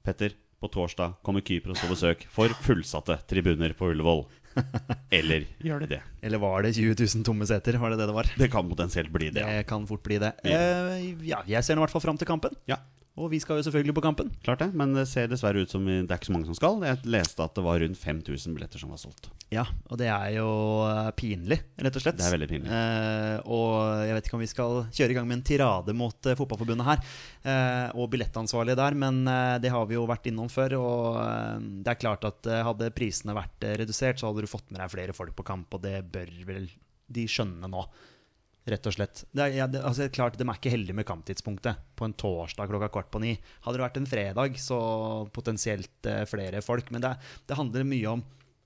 [0.06, 4.24] Petter, på torsdag kommer Kypros på besøk for fullsatte tribuner på Ullevål.
[5.20, 6.02] Eller gjør det det?
[6.26, 7.78] Eller var det 20 000 tomme seter?
[7.78, 8.34] Var det det det var?
[8.42, 9.46] Det kan potensielt bli det.
[9.46, 10.34] Det kan fort bli det.
[10.42, 10.98] Eh,
[11.30, 12.58] ja, jeg ser nå i hvert fall fram til kampen.
[12.66, 12.82] ja
[13.16, 14.28] Og vi skal jo selvfølgelig på kampen.
[14.44, 14.68] klart det.
[14.76, 16.82] Men det ser dessverre ut som det er ikke så mange som skal.
[16.84, 19.30] Jeg leste at det var rundt 5000 billetter som var solgt.
[19.48, 20.48] Ja, og det er jo
[20.84, 22.18] eh, pinlig, rett og slett.
[22.18, 22.72] Det er veldig pinlig.
[22.76, 26.28] Eh, og jeg vet ikke om vi skal kjøre i gang med en tirade mot
[26.28, 27.04] eh, Fotballforbundet her,
[27.46, 30.76] eh, og billettansvarlige der, men eh, det har vi jo vært innom før.
[30.80, 31.54] Og eh,
[31.86, 35.16] det er klart at hadde prisene vært redusert, så hadde du fått med deg flere
[35.16, 36.68] folk på kamp, og det bør vel
[37.06, 37.86] de skjønne nå.
[38.66, 39.22] Rett og slett.
[39.30, 42.66] Det er, ja, det, altså, klart, De er ikke heldige med kamptidspunktet på en torsdag
[42.66, 43.36] klokka kvart på ni.
[43.62, 44.78] Hadde det vært en fredag, så
[45.34, 46.90] potensielt eh, flere folk.
[46.90, 47.12] Men det,
[47.46, 48.24] det handler mye om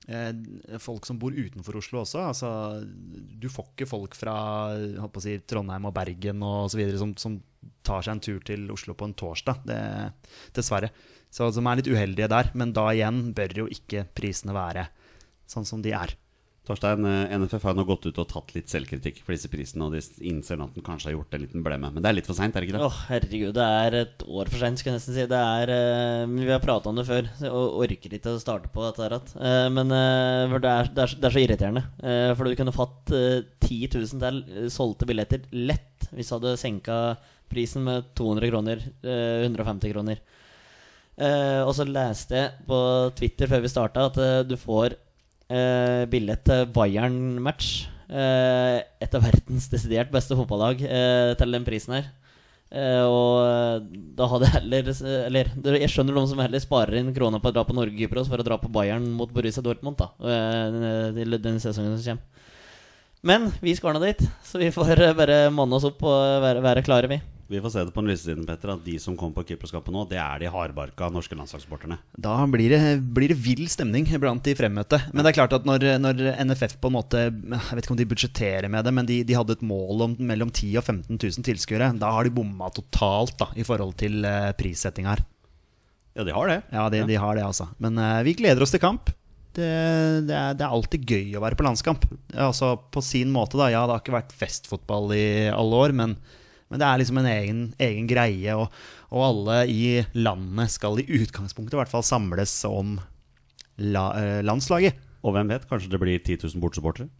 [0.08, 0.32] eh,
[0.80, 2.22] folk som bor utenfor Oslo også.
[2.30, 4.38] Altså, du får ikke folk fra
[5.20, 7.36] si, Trondheim og Bergen og videre som, som
[7.84, 9.60] tar seg en tur til Oslo på en torsdag.
[9.68, 9.80] Det,
[10.56, 10.94] dessverre.
[11.30, 12.54] Så Som er litt uheldige der.
[12.56, 14.88] Men da igjen bør jo ikke prisene være
[15.50, 16.16] sånn som de er.
[16.70, 19.96] Torstein, eh, NFF har nå gått ut og tatt litt selvkritikk for disse prisene, og
[19.96, 21.90] de innser at den kanskje har gjort en liten blemme.
[21.90, 22.86] Men det er litt for seint, er det ikke det?
[22.86, 25.26] Åh, herregud, det er et år for seint, skal jeg nesten si.
[25.30, 28.86] Det er uh, Vi har prata om det før, og orker ikke å starte på
[28.86, 29.34] dette her igjen.
[29.34, 31.84] Uh, men uh, det, er, det, er, det er så irriterende.
[32.38, 36.96] For du kunne fått eh, 10 000 til solgte billetter lett hvis du hadde senka
[37.50, 38.82] prisen med 200 kroner.
[39.02, 40.22] eh, 150 kroner.
[41.20, 42.76] Og så leste jeg på
[43.18, 44.94] Twitter før vi starta at du får
[45.50, 47.72] eh, billett til Bayern-match.
[48.10, 52.08] Eh, et av verdens desidert beste fotballag eh, til den prisen her.
[52.70, 54.90] Eh, og da hadde jeg heller
[55.26, 58.38] Eller jeg skjønner noen som heller sparer inn krona på å dra på Norge-Kypros for
[58.38, 62.46] å dra på Bayern mot Borussia Dortmund da eh, den sesongen som kommer.
[63.26, 66.62] Men vi skal nå dit, så vi får eh, bare manne oss opp og være,
[66.64, 67.18] være klare, vi.
[67.50, 70.04] Vi får se det på den listesiden, Petter, at de som kommer på keeperskapet nå,
[70.06, 71.96] det er de hardbarka norske landslagssporterne.
[72.14, 75.00] Da blir det, blir det vill stemning blant de fremmøtte.
[75.10, 77.98] Men det er klart at når, når NFF på en måte Jeg vet ikke om
[77.98, 80.86] de budsjetterer med det, men de, de hadde et mål om mellom 10 000 og
[80.86, 81.90] 15 000 tilskuere.
[81.98, 85.26] Da har de bomma totalt da, i forhold til uh, prissetting her.
[86.14, 86.60] Ja, de har det.
[86.70, 87.66] Ja, de, de har det, altså.
[87.82, 89.10] Men uh, vi gleder oss til kamp.
[89.58, 89.66] Det,
[90.30, 92.06] det, er, det er alltid gøy å være på landskamp.
[92.30, 93.72] Altså På sin måte, da.
[93.74, 96.20] Ja, det har ikke vært festfotball i alle år, men,
[96.70, 98.54] men det er liksom en egen, egen greie.
[98.54, 98.70] Og,
[99.10, 102.98] og alle i landet skal i utgangspunktet i hvert fall samles om
[103.82, 105.00] la, eh, landslaget.
[105.26, 107.10] Og hvem vet, kanskje det blir 10 000 bortsupportere?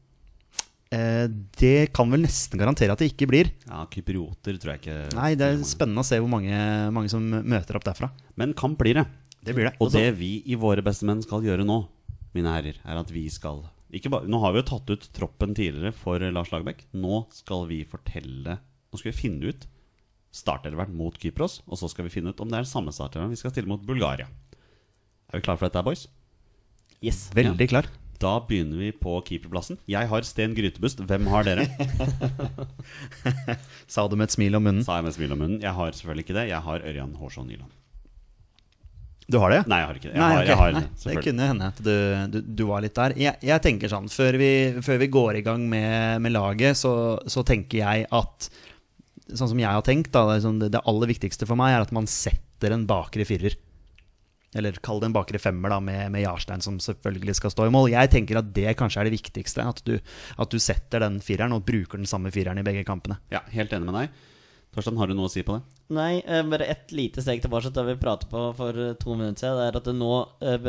[0.91, 1.27] Eh,
[1.61, 3.51] det kan vel nesten garantere at det ikke blir.
[3.67, 6.63] Ja, kyprioter tror jeg ikke Nei, det er spennende å se hvor mange,
[6.95, 8.11] mange som møter opp derfra.
[8.41, 9.07] Men kamp blir det.
[9.41, 9.77] Det blir det.
[9.81, 11.83] Og det vi i Våre bestemenn skal gjøre nå,
[12.35, 15.55] mine herrer, er at vi skal ikke bare, Nå har vi jo tatt ut troppen
[15.57, 16.85] tidligere for Lars Lagerbäck.
[16.95, 18.61] Nå skal vi fortelle
[18.91, 19.67] Nå skal vi finne ut
[20.35, 23.39] startelveren mot Kypros, og så skal vi finne ut om det er samme startelveren vi
[23.39, 24.29] skal stille mot Bulgaria.
[25.31, 26.07] Er vi klare for dette, boys?
[27.01, 27.29] Yes.
[27.35, 27.89] Veldig klar.
[28.21, 29.79] Da begynner vi på keeperplassen.
[29.89, 31.01] Jeg har Sten Grytebust.
[31.09, 31.65] Hvem har dere?
[33.95, 34.85] Sa du med et smil om munnen.
[34.85, 35.61] Sa jeg med et smil om munnen.
[35.63, 36.49] Jeg har selvfølgelig ikke det.
[36.51, 37.73] Jeg har Ørjan Hårsson Nyland.
[39.31, 39.61] Du har det?
[39.71, 40.13] Nei, jeg har ikke det.
[40.13, 40.51] Jeg Nei, har, okay.
[40.51, 41.95] jeg har, Nei, det kunne hende at du,
[42.35, 43.15] du, du var litt der.
[43.23, 44.51] Jeg, jeg tenker sånn, Før vi,
[44.85, 46.93] før vi går i gang med, med laget, så,
[47.31, 48.51] så tenker jeg at
[49.35, 51.85] Sånn som jeg har tenkt, da, det, sånn, det, det aller viktigste for meg er
[51.85, 53.57] at man setter en bakre firer.
[54.59, 57.75] Eller kall det en bakre femmer, da, med, med Jarstein som selvfølgelig skal stå i
[57.75, 57.93] mål.
[57.93, 59.63] Jeg tenker at det kanskje er det viktigste.
[59.63, 59.95] At du,
[60.43, 63.21] at du setter den fireren og bruker den samme fireren i begge kampene.
[63.31, 64.27] Ja, helt enig med deg.
[64.75, 65.79] Torstein, har du noe å si på det?
[65.95, 69.17] Nei, eh, bare ett lite steg tilbake til det vi pratet på for eh, to
[69.19, 69.59] minutter siden.
[69.59, 70.13] Det er at det nå,
[70.47, 70.69] eh,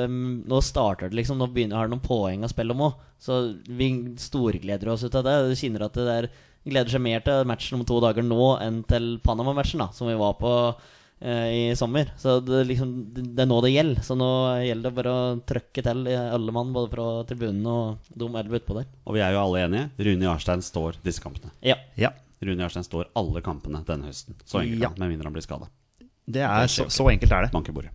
[0.54, 1.42] nå starter det liksom.
[1.42, 3.04] Nå begynner, har det noen poeng å spille om òg.
[3.22, 3.38] Så
[3.70, 5.36] vi storgleder oss ut av det.
[5.50, 6.30] Du kjenner at det der
[6.68, 10.16] gleder seg mer til matchen om to dager nå enn til Panama-matchen, da som vi
[10.20, 10.52] var på
[11.22, 12.12] eh, i sommer.
[12.22, 14.02] Så det, er liksom, det er nå det gjelder.
[14.06, 14.30] Så nå
[14.66, 18.78] gjelder det bare å trøkke til alle mann, både fra tribunen og de elleve utpå
[18.78, 18.90] der.
[19.08, 19.88] Og vi er jo alle enige.
[20.06, 21.50] Rune Jarstein står disse kampene.
[21.66, 21.80] Ja.
[21.98, 24.38] Ja, Rune Jarstein står alle kampene denne høsten.
[24.46, 24.94] Så enkelt, Ja.
[24.98, 25.68] med mindre han blir skada.
[26.32, 27.52] det er så, så enkelt er det.
[27.52, 27.92] Bank i bordet.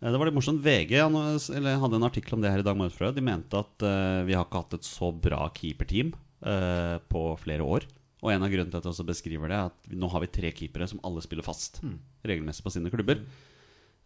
[0.00, 0.60] Eh, Det var litt morsomt.
[0.64, 3.14] VG han, hadde en artikkel om det her i dag morges.
[3.14, 6.12] De mente at eh, vi har ikke hatt et så bra keeperteam
[6.46, 7.86] eh, på flere år.
[8.22, 10.30] Og en av grunnene til at jeg også beskriver det, er at nå har vi
[10.30, 11.80] tre keepere som alle spiller fast
[12.28, 13.22] regelmessig på sine klubber.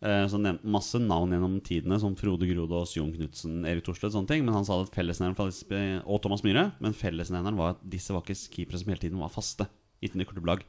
[0.05, 4.19] Eh, så nevnte masse navn gjennom tidene, som Frode Grodås, Jon Knutsen, Erik Thorstvedt og
[4.19, 4.45] sånne ting.
[4.45, 8.39] Men han sa at fellesnevneren og Thomas Myhre, men fellesnevneren var at disse var ikke
[8.59, 9.69] keepere som hele tiden var faste
[10.05, 10.65] i sine klubblag.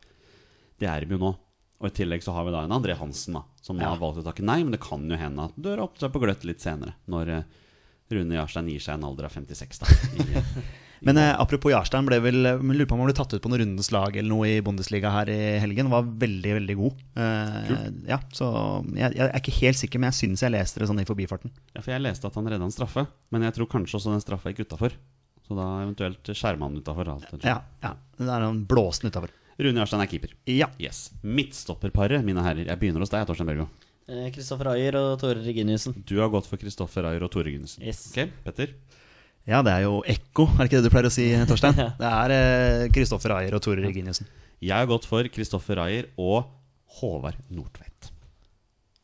[0.80, 1.36] Det er de jo nå.
[1.78, 3.92] Og i tillegg så har vi da en André Hansen, da, som ja.
[3.92, 4.60] har valgt å takke nei.
[4.64, 7.56] Men det kan jo hende at døra åpner seg på gløtt litt senere, når eh,
[8.16, 9.84] Rune Jarstein gir seg en alder av 56.
[9.84, 10.44] da i,
[11.06, 13.52] Men eh, apropos Jarstein, ble vel, jeg lurer på om han ble tatt ut på
[13.52, 15.92] noen rundens lag eller noe i Bundesliga her i helgen.
[15.94, 17.04] Var veldig, veldig god.
[17.22, 17.74] Eh,
[18.10, 18.50] ja, så
[18.96, 21.54] jeg, jeg er ikke helt sikker, men jeg syns jeg leste det sånn i forbifarten.
[21.76, 24.24] Ja, for jeg leste at han redda en straffe, men jeg tror kanskje også den
[24.26, 24.98] straffa gikk utafor.
[25.48, 27.14] Så da eventuelt skjerma han utafor.
[27.46, 29.32] Ja, ja, Det er han blåsen utafor.
[29.58, 30.34] Rune Jarstein er keeper.
[30.52, 30.68] Ja.
[30.82, 31.08] Yes.
[31.26, 32.68] Midtstopperparet, mine herrer.
[32.68, 33.66] Jeg begynner hos deg, Torstein Børgo.
[34.08, 35.96] Eh, Kristoffer Ayer og Tore Reginiussen.
[36.08, 37.82] Du har gått for Kristoffer Ayer og Tore Reginiussen.
[37.84, 38.06] Yes.
[38.12, 38.76] Ok, Petter?
[39.48, 41.78] Ja, det er jo ekko, er det ikke det du pleier å si, Torstein?
[42.02, 44.28] Det er Kristoffer Ayer og Tore Reginiussen.
[44.60, 46.50] Jeg har gått for Kristoffer Ayer og
[47.00, 48.10] Håvard Nordtveit.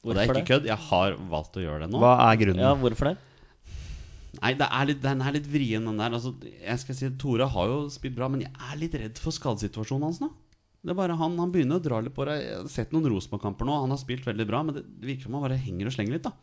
[0.03, 0.65] Og det er ikke kødd.
[0.67, 2.01] Jeg har valgt å gjøre det nå.
[2.03, 2.63] Hva er grunnen?
[2.65, 3.17] Ja, hvorfor det?
[4.41, 6.15] Nei, det er litt, den er litt vrien, den der.
[6.17, 9.36] Altså, jeg skal si Tore har jo spilt bra, men jeg er litt redd for
[9.36, 10.32] skadesituasjonen hans nå.
[10.84, 12.41] Det er bare Han han begynner å dra litt på det.
[12.41, 13.77] Jeg har sett noen Rosenborg-kamper nå.
[13.86, 16.17] Han har spilt veldig bra, men det det virker som han bare henger og slenger
[16.17, 16.27] litt.
[16.27, 16.34] da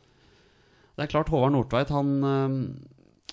[0.97, 2.57] Det er klart, Håvard Nordtveit, han øh,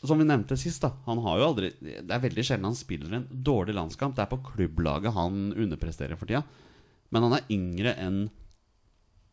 [0.04, 3.16] Som vi nevnte sist, da han har jo aldri Det er veldig sjelden han spiller
[3.18, 4.16] en dårlig landskamp.
[4.16, 6.44] Det er på klubblaget han underpresterer for tida.
[7.10, 8.20] Men han er yngre enn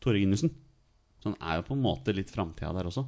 [0.05, 0.53] Tore Ginnussen.
[1.21, 3.05] Så han er jo på en måte litt framtida der også.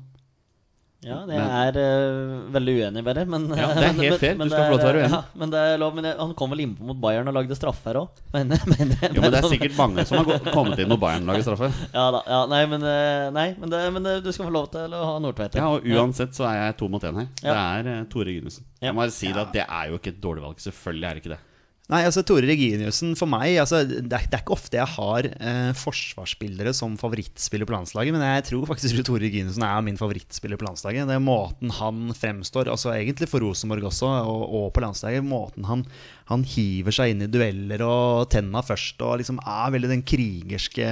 [1.04, 4.18] Ja, det Men- er uh, veldig uenig med det, men Ja, det er helt men-
[4.18, 4.34] fair.
[4.40, 5.10] Du skal få lov til å være uenig.
[5.12, 7.58] Ja, men det er lov, men jeg, han kom vel innpå mot Bayern og lagde
[7.58, 8.08] straffer òg.
[8.36, 11.34] Men, men, Jo, men det er sikkert mange som har kommet inn mot Bayern og
[11.34, 11.68] lager straffe.
[11.98, 12.22] Ja da.
[12.26, 15.02] Ja, nei, men, eh, nei, men, det, men det, du skal få lov til å
[15.12, 15.54] ha Nordtveit.
[15.60, 17.28] Ja, og uansett så er jeg to mot én her.
[17.44, 18.64] Det er eh, Tore Ginnussen.
[18.82, 20.58] Jeg må bare si at det er jo ikke et dårlig valg.
[20.64, 21.42] Selvfølgelig er det ikke det.
[21.86, 25.28] Nei, altså Tore Reginiussen for meg altså, det, er, det er ikke ofte jeg har
[25.30, 30.58] eh, forsvarsspillere som favorittspiller på landslaget, men jeg tror faktisk Tore Reginiussen er min favorittspiller
[30.58, 31.06] på landslaget.
[31.06, 35.22] Det er måten han fremstår, altså egentlig for Rosenborg også, og, og på landslaget.
[35.26, 35.86] Måten han,
[36.32, 40.90] han hiver seg inn i dueller og tenna først, og liksom er veldig den krigerske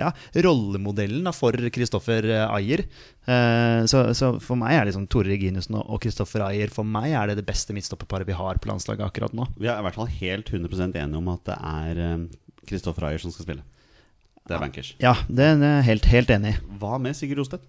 [0.00, 0.10] ja,
[0.42, 2.82] rollemodellen da, for Kristoffer Ayer.
[3.30, 7.30] Eh, så, så for meg er liksom Tore Reginussen og Kristoffer Ayer For meg er
[7.30, 9.46] det det beste midtstopperparet vi har på landslaget akkurat nå.
[9.60, 12.24] Vi er i hvert fall helt 100% enige om at det er
[12.66, 13.66] Kristoffer Ayer som skal spille.
[14.50, 14.94] Det er bankers.
[14.98, 16.60] Ja, det er jeg helt, helt enig i.
[16.80, 17.68] Hva med Sigurd Rostedt?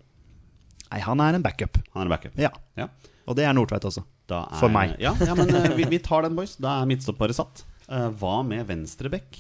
[0.92, 1.78] Nei, han er en backup.
[1.94, 2.40] Han er en backup.
[2.42, 2.50] Ja.
[2.80, 2.88] Ja.
[3.30, 4.04] Og det er Nordtveit også.
[4.32, 4.96] Er, For meg.
[5.04, 6.56] Ja, ja men eh, vi, vi tar den, boys.
[6.62, 7.64] Da er midtstopparet satt.
[7.86, 9.40] Eh, hva med venstre bekk?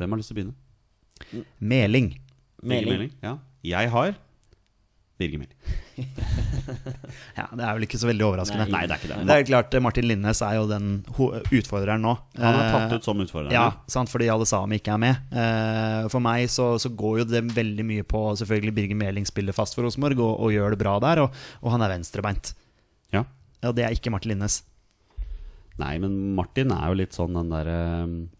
[0.00, 1.44] Hvem har lyst til å begynne?
[1.58, 2.10] Meling.
[2.62, 2.92] Meling.
[2.94, 3.12] Meling.
[3.22, 3.36] Ja.
[3.66, 4.14] Jeg har
[5.20, 5.44] Birger
[7.36, 8.66] Ja, Det er vel ikke så veldig overraskende.
[8.72, 9.18] Nei, det er ikke det.
[9.28, 12.14] Det er klart, eh, Martin Linnes er jo den utfordreren nå.
[12.40, 13.52] Han er Eh, tatt ut som utfordrer.
[13.54, 15.20] Ja, sant, fordi alle sammen ikke er med.
[15.32, 19.56] Eh, for meg så, så går jo det veldig mye på Selvfølgelig Birger Meling spiller
[19.56, 22.54] fast for Rosenborg og, og gjør det bra der, og, og han er venstrebeint.
[23.14, 23.24] ja.
[23.60, 24.62] Og det er ikke Martin Linnes,
[25.80, 27.76] Nei, men Martin er jo litt sånn den derre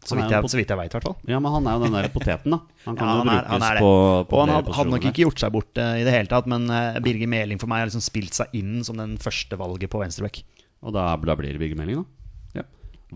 [0.04, 1.16] så vidt jeg, så vidt jeg veit, i hvert fall.
[1.30, 2.60] Ja, men han er jo den der poteten, da.
[2.84, 3.90] Han kan Ja, jo han er- brukes han er på,
[4.30, 6.46] på Og han hadde, hadde nok ikke gjort seg bort uh, i det hele tatt,
[6.52, 9.90] men uh, Birger Meling for meg har liksom spilt seg inn som den første valget
[9.90, 10.42] på venstrebekk.
[10.84, 12.62] Og da, da blir det Birger Meling, da.
[12.62, 12.68] Ja.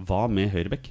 [0.08, 0.90] Hva med høyrebekk?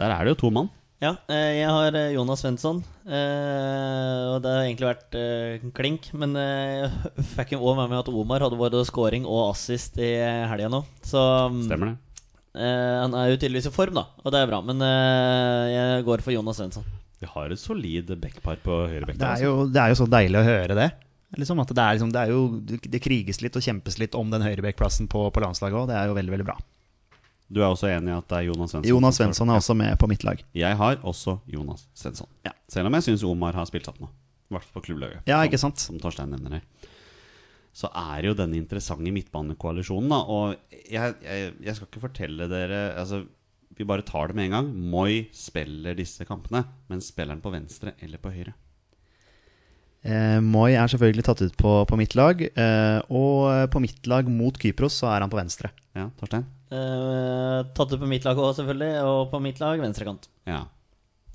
[0.00, 0.70] Der er det jo to mann.
[1.00, 2.82] Ja, eh, jeg har Jonas Svensson.
[3.08, 6.10] eh, Og det har egentlig vært klink.
[6.12, 6.90] Men jeg
[7.34, 10.10] fikk jo òg med meg at Omar hadde både scoring og assist i
[10.50, 10.82] helga nå.
[11.00, 11.96] Så mm, Stemmer det?
[12.56, 14.06] Eh, han er jo tydeligvis i form, da.
[14.24, 14.62] Og det er bra.
[14.64, 16.88] Men uh, jeg går for Jonas Svensson.
[17.20, 19.20] Vi har et solid backpar på høyrebekk.
[19.20, 20.90] Det er, jo, det er jo så deilig å høre det.
[21.38, 24.32] Liksom at det, er liksom, det, er jo, det kriges litt og kjempes litt om
[24.32, 25.90] den høyrebekkplassen på, på landslaget òg.
[25.92, 26.56] Det er jo veldig veldig bra.
[27.50, 28.88] Du er også enig i at det er Jonas Svensson?
[28.88, 30.42] Jonas Svensson er også med på mitt lag.
[30.54, 32.30] Jeg har også Jonas Svensson.
[32.46, 32.54] Ja.
[32.70, 34.06] Selv om jeg syns Omar har spilt opp nå.
[34.50, 35.26] I hvert fall på klubblaget.
[35.30, 35.82] Ja, ikke sant?
[35.82, 36.89] Som Torstein nevner her.
[37.72, 40.22] Så er jo denne interessante midtbanekoalisjonen, da.
[40.26, 43.22] Og jeg, jeg, jeg skal ikke fortelle dere Altså,
[43.78, 44.72] vi bare tar det med en gang.
[44.92, 48.56] Moi spiller disse kampene, men spiller han på venstre eller på høyre?
[50.00, 54.28] Eh, Moi er selvfølgelig tatt ut på, på mitt lag, eh, og på mitt lag
[54.32, 55.70] mot Kypros så er han på venstre.
[55.96, 56.46] Ja, Torstein?
[56.72, 58.92] Eh, tatt ut på mitt lag òg, selvfølgelig.
[59.06, 60.28] Og på mitt lag venstrekant.
[60.48, 60.64] Ja.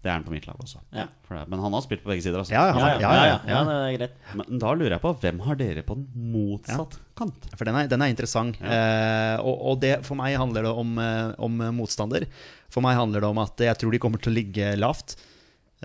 [0.06, 0.84] Det er han på mitt lag også.
[0.94, 1.08] Ja.
[1.26, 2.54] For det, men han har spilt på begge sider, altså.
[2.54, 4.18] Ja, Ja, ja, ja, ja, ja, det er greit.
[4.38, 7.48] Men da lurer jeg på, hvem har dere på den motsatt kant?
[7.58, 8.60] For den er, den er interessant.
[8.62, 12.28] Eh, og og det, for meg handler det om, eh, om motstander.
[12.70, 15.18] For meg handler det om at jeg tror de kommer til å ligge lavt.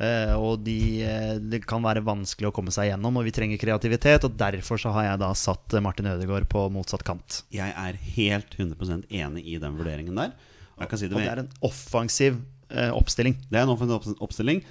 [0.00, 3.60] Eh, og de, eh, det kan være vanskelig å komme seg gjennom, og vi trenger
[3.60, 4.24] kreativitet.
[4.28, 7.42] Og derfor så har jeg da satt eh, Martin Ødegaard på motsatt kant.
[7.56, 10.36] Jeg er helt 100% enig i den vurderingen der.
[10.76, 13.36] Og jeg kan si det Og det er en offensiv eh, oppstilling.
[13.50, 14.62] Det er en offentlig opps- oppstilling.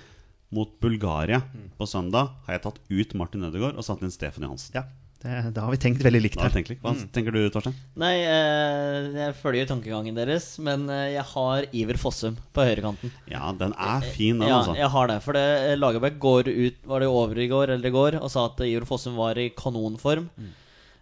[0.51, 1.43] Mot Bulgaria
[1.77, 4.73] på søndag har jeg tatt ut Martin Ødegaard og satt inn Stefan Johansen.
[4.73, 4.81] Ja,
[5.21, 6.49] det, Da har vi tenkt veldig likt her.
[6.49, 6.71] tenkt.
[6.81, 7.75] Hva tenker du, Torstein?
[8.01, 13.11] Nei, eh, jeg følger tankegangen deres, men eh, jeg har Iver Fossum på høyrekanten.
[13.29, 14.73] Ja, den er fin, den, Ja, altså.
[14.79, 15.19] jeg har det.
[15.27, 18.31] For det, eh, Lagerbäck går ut Var det over i går eller i går og
[18.31, 20.31] sa at Iver Fossum var i kanonform.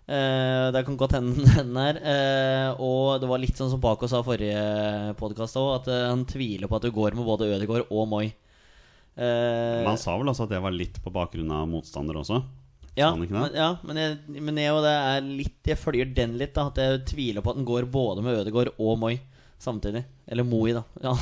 [0.07, 1.97] Eh, det kan godt hende den er.
[1.99, 6.23] Uh, og det var litt sånn som Paco sa forrige podkast òg, at uh, han
[6.29, 8.29] tviler på at du går med både Ødegaard og Moi.
[9.17, 12.41] Uh, Men han sa vel også at det var litt på bakgrunn av motstander også?
[12.97, 16.55] ja, men, ja, men jeg, men jeg og det er litt Jeg følger den litt,
[16.55, 16.69] da.
[16.71, 19.17] At jeg tviler på at den går både med Ødegaard og Moi
[19.61, 20.03] samtidig.
[20.27, 20.83] Eller Moi, da.
[21.03, 21.13] Ja,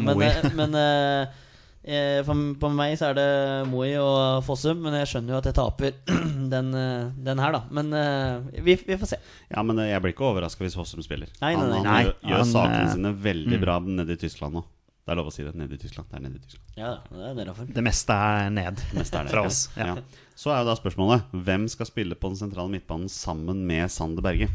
[0.00, 1.48] men eh, men eh, eh,
[1.80, 3.28] for, for meg så er det
[3.70, 5.94] Moi og Fossum, men jeg skjønner jo at jeg taper
[6.52, 7.62] den, eh, den her, da.
[7.72, 9.20] Men eh, vi, vi får se.
[9.48, 11.32] Ja, men jeg blir ikke overraska hvis Fossum spiller.
[11.40, 11.80] Nei, nei, han nei.
[11.80, 14.64] han Nei, gjør, han, sakene eh, sine veldig bra nede i Tyskland nå.
[15.00, 15.54] Det er lov å si det.
[15.58, 16.06] Nede i Tyskland.
[16.10, 16.66] Det er nede i Tyskland.
[16.78, 17.70] Ja, det er derfor.
[17.80, 19.62] Det meste er ned meste er fra oss.
[19.74, 19.94] Ja.
[19.96, 20.26] Ja.
[20.38, 24.22] Så er jo da spørsmålet hvem skal spille på den sentrale midtbanen sammen med Sander
[24.24, 24.52] Berge?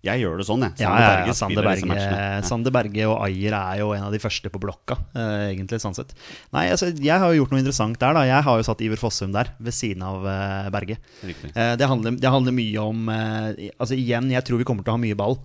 [0.00, 0.80] Jeg gjør det sånn, jeg.
[0.80, 1.96] Ja, Sander ja, Berge ja, Sander Berge.
[1.98, 2.36] Ja.
[2.48, 5.96] Sander Berge og Ayer er jo en av de første på blokka, eh, egentlig, sånn
[5.96, 6.14] sett.
[6.56, 8.22] Nei, altså, jeg har jo gjort noe interessant der, da.
[8.24, 10.96] Jeg har jo satt Iver Fossum der, ved siden av eh, Berge.
[11.20, 14.94] Eh, det, handler, det handler mye om eh, Altså, igjen, jeg tror vi kommer til
[14.94, 15.36] å ha mye ball.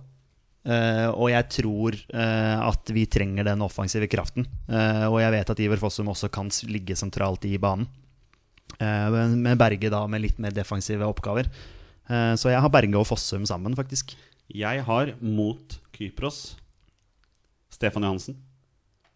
[0.66, 4.48] Eh, og jeg tror eh, at vi trenger den offensive kraften.
[4.72, 7.90] Og jeg vet at Iver Fossum også kan ligge sentralt i banen.
[8.80, 11.46] Med Berge da med litt mer defensive oppgaver.
[12.36, 14.16] Så jeg har Berge og Fossum sammen, faktisk.
[14.54, 16.56] Jeg har mot Kypros
[17.72, 18.36] Stefan Johansen.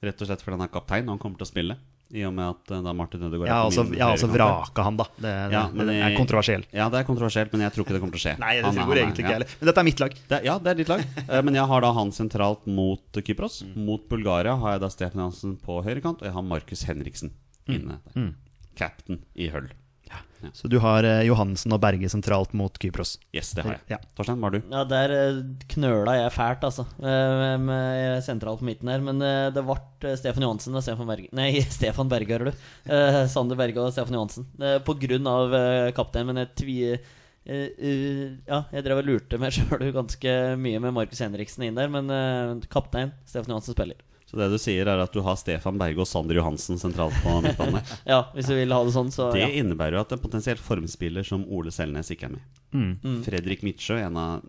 [0.03, 1.77] Rett og slett fordi han er kaptein og han kommer til å spille.
[2.11, 4.83] I og med at eh, da Martin Ødegaard Jeg har altså, jeg har også vraka
[4.83, 5.05] han, da.
[5.15, 6.67] Det, det, Ja, men det er kontroversielt.
[6.75, 8.33] Ja, det er kontroversielt, men jeg tror ikke det kommer til å skje.
[8.43, 9.47] Nei, det Han er- egentlig ikke ja.
[9.61, 10.17] Men dette er mitt lag.
[10.33, 11.05] Det, ja, det er ditt lag.
[11.31, 13.61] Eh, Men jeg har da han sentralt mot Kypros.
[13.63, 13.77] Mm.
[13.87, 17.31] Mot Bulgaria har jeg da Stefan Johansen på høyrekant, og jeg har Markus Henriksen
[17.69, 17.75] Mm.
[17.77, 18.33] inne der.
[18.75, 19.69] Captain i Hull.
[20.57, 23.17] Så du har eh, Johansen og Berge sentralt mot Kypros.
[23.37, 23.83] Yes, det har jeg.
[23.93, 23.99] Ja.
[24.17, 24.73] Torstein, hva har du?
[24.73, 25.41] Ja, der eh,
[25.75, 26.87] knøla jeg fælt, altså.
[27.01, 29.05] Med, Med sentralt på midten her.
[29.05, 32.67] Men eh, det ble eh, Stefan Johansen og Stefan Berge Nei, Stefan Berge, hører du.
[32.91, 34.49] Eh, Sander Berge og Stefan Johansen.
[34.61, 37.09] Eh, På grunn av eh, kaptein, men jeg tvier
[37.49, 41.79] Uh, uh, Ja, jeg drev og lurte meg sjøl ganske mye med Markus Henriksen inn
[41.79, 43.97] der, men uh, kaptein Stefan Johansen spiller.
[44.31, 47.41] Så det du sier, er at du har Stefan Berge og Sander Johansen sentralt på
[47.43, 47.83] midtbanen.
[48.13, 49.51] Ja, hvis du vil ha det sånn, så Det ja.
[49.59, 52.45] innebærer jo at en potensielt formspiller som Ole Selnes ikke er med.
[52.71, 53.17] Mm.
[53.27, 54.45] Fredrik Midtsjø, en av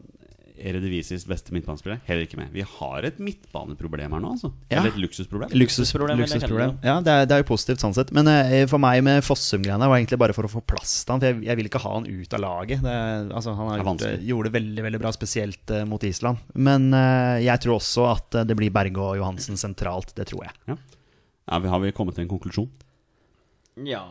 [0.70, 2.00] Eredivisis beste midtbanespiller.
[2.08, 2.52] heller ikke med.
[2.54, 4.52] Vi har et midtbaneproblem her nå, altså.
[4.70, 4.80] Ja.
[4.80, 5.54] Eller et luksusproblem.
[5.58, 6.78] Luksusproblem, luksusproblem.
[6.86, 8.14] Ja, det er, det er jo positivt sånn sett.
[8.16, 11.24] Men uh, for meg med Fossum-greiene var egentlig bare for å få plass til han.
[11.24, 12.86] For jeg, jeg vil ikke ha han ut av laget.
[12.86, 12.96] Det,
[13.30, 16.42] altså, han har gjort, gjorde det veldig veldig bra, spesielt uh, mot Island.
[16.54, 20.16] Men uh, jeg tror også at det blir Berge og Johansen sentralt.
[20.18, 20.58] Det tror jeg.
[20.74, 20.80] Ja.
[21.52, 22.70] Ja, vi har vi kommet til en konklusjon?
[23.88, 24.04] Ja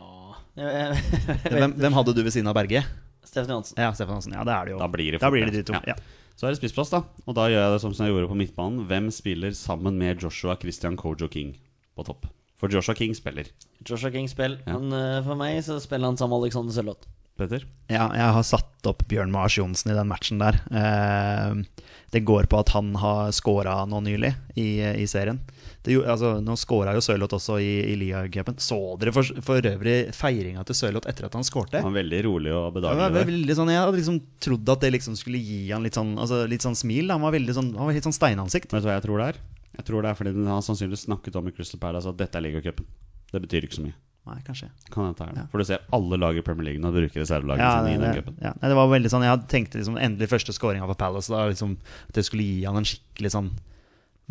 [0.57, 2.83] Hvem, hvem hadde du ved siden av Berge?
[3.23, 3.77] Stefan Johansen.
[3.79, 4.33] Ja, Stefan Hansen.
[4.35, 4.79] Ja, det er det jo.
[4.81, 5.63] Da blir det da blir det det.
[5.63, 5.79] de to.
[5.87, 5.95] Ja.
[6.35, 7.03] Så er det spissplass, da.
[7.27, 8.85] Og da gjør jeg det som jeg gjorde på midtbanen.
[8.89, 11.55] Hvem spiller sammen med Joshua Christian Kojo King
[11.97, 12.27] på topp?
[12.61, 13.49] For Joshua King spiller.
[13.87, 14.61] Joshua King spiller.
[14.67, 14.77] Ja.
[14.77, 17.09] Men eh, for meg så spiller han sammen med Alexander Sørloth.
[17.39, 17.63] Petter?
[17.89, 20.59] Ja, jeg har satt opp Bjørn Mars Johnsen i den matchen der.
[20.69, 24.67] Eh, det går på at han har scora nå nylig i,
[25.01, 25.39] i serien.
[25.81, 28.59] Det, altså, nå skåra jo Sørloth også i, i Liacupen.
[28.61, 31.81] Så dere for, for øvrig feiringa til Sørloth etter at han skårte?
[31.81, 33.25] Han var veldig rolig og bedagelig.
[33.31, 36.43] veldig sånn, jeg hadde liksom trodd at det liksom skulle gi han litt sånn, altså,
[36.51, 37.09] litt sånn smil.
[37.09, 37.17] da.
[37.17, 38.69] Han var veldig sånn, han var helt sånn steinansikt.
[38.75, 39.41] Vet du hva jeg tror det er?
[39.79, 42.45] Jeg tror det er fordi har sannsynligvis snakket om i Crystal Palace at dette er
[42.45, 42.85] ligacupen.
[43.31, 43.97] Det betyr ikke så mye.
[44.29, 44.67] Nei, kanskje.
[44.93, 45.27] Kan det.
[45.33, 45.47] Ja.
[45.49, 48.19] For du ser alle lag i Premier League nå bruker reservelagene Ja, sine i den
[48.19, 48.35] cupen.
[48.43, 48.51] ja.
[48.61, 51.31] Det var veldig sånn, Jeg tenkte liksom endelig første skåringa for Palace.
[51.33, 51.73] Da, liksom,
[52.07, 53.49] at det skulle gi han en skikkelig sånn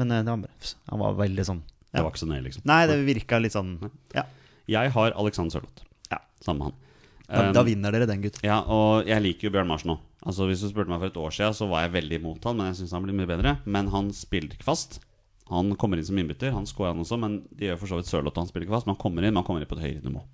[0.00, 2.64] Men eh, det var, han var veldig sånn Det var ikke så nøye, liksom.
[2.70, 3.74] Nei, det virka litt sånn
[4.16, 4.24] Ja,
[4.70, 5.84] Jeg har Alexander Sørloth.
[6.12, 6.22] Ja.
[6.44, 6.78] Samme han.
[7.30, 8.40] da, Um, da vinner dere den, gutt.
[8.42, 9.94] Ja, og jeg liker jo Bjørn Mars nå.
[10.26, 12.56] Altså Hvis du spurte meg for et år siden, så var jeg veldig imot han,
[12.58, 13.52] men jeg syns han blir mye bedre.
[13.70, 14.98] Men han spiller ikke fast.
[15.50, 18.10] Han kommer inn som innbytter, han scorer han også, men de gjør for så vidt
[18.10, 18.88] Sørloth, han spiller ikke fast.
[18.90, 20.24] Men han kommer inn, men han kommer inn på et høyere nivå.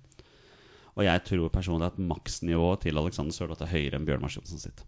[0.97, 4.61] Og jeg tror personlig at maksnivået til Alexander Sørloth er høyere enn Bjørn Mars Johnsen
[4.61, 4.81] sitt.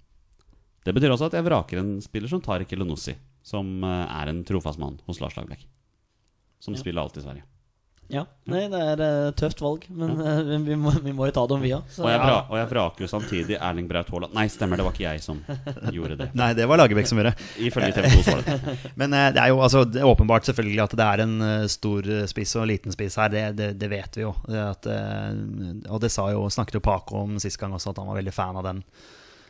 [0.86, 3.14] Det betyr også at jeg vraker en spiller som Tariq Elonossi,
[3.50, 5.66] som eh, er en trofast mann hos Lars Lagerbäck.
[6.60, 6.84] Som Ja.
[6.84, 7.48] spiller alltid i Sverige.
[8.10, 10.32] Ja, nei, det er et tøft valg, men ja.
[10.66, 11.92] vi, må, vi må jo ta dem, vi òg.
[12.02, 14.34] Og vra, og jeg vraker jo samtidig Erling Braut Haaland.
[14.34, 15.44] Nei, stemmer, det var ikke jeg som
[15.94, 16.28] gjorde det.
[16.42, 17.46] Nei, det var Lagerbäck som gjorde det.
[17.68, 18.74] Ifølge TV 2 så var det det.
[19.04, 21.68] Men eh, det er jo altså, det er åpenbart selvfølgelig at det er en eh,
[21.70, 23.30] stor eh, spiss og en liten spiss her.
[23.36, 24.34] Det, det, det vet vi jo.
[24.50, 25.30] Det at, eh,
[25.94, 28.34] og det sa jo, snakket jo Paco om sist gang også, at han var veldig
[28.34, 28.82] fan av den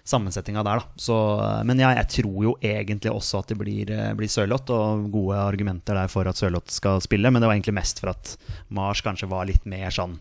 [0.08, 0.82] sammensetninga der.
[0.82, 0.86] Da.
[0.96, 4.72] Så, eh, men ja, jeg tror jo egentlig også at det blir, eh, blir Sørloth,
[4.74, 7.32] og gode argumenter der for at Sørloth skal spille.
[7.32, 8.36] Men det var egentlig mest for at
[8.70, 10.20] Mars kanskje var litt mer sånn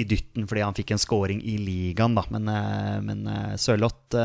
[0.00, 2.24] i dytten fordi han fikk en scoring i ligaen, da.
[2.30, 4.16] Men, eh, men Sørloth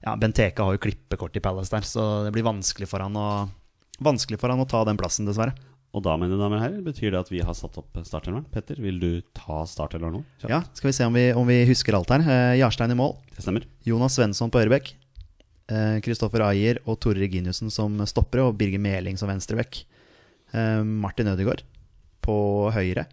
[0.00, 3.48] ja, Benteke har jo klippekort i Palace der, så det blir vanskelig for han å,
[4.00, 5.52] vanskelig for han å ta den plassen, dessverre.
[5.90, 8.46] Og da, mine damer og herrer, betyr det at vi har satt opp startelveren.
[8.54, 10.24] Petter, vil du ta startelveren nå?
[10.38, 10.52] Kjøpt.
[10.52, 12.22] Ja, Skal vi se om vi, om vi husker alt her.
[12.22, 13.16] Eh, Jarstein i mål.
[13.34, 13.66] Det stemmer.
[13.88, 14.94] Jonas Svensson på Ørebekk.
[16.02, 19.84] Kristoffer Ayer og Tore Reginiussen som stoppere, og Birger Meling som venstrebekk.
[20.50, 21.62] Eh, Martin Ødegaard
[22.24, 22.36] på
[22.74, 23.04] høyre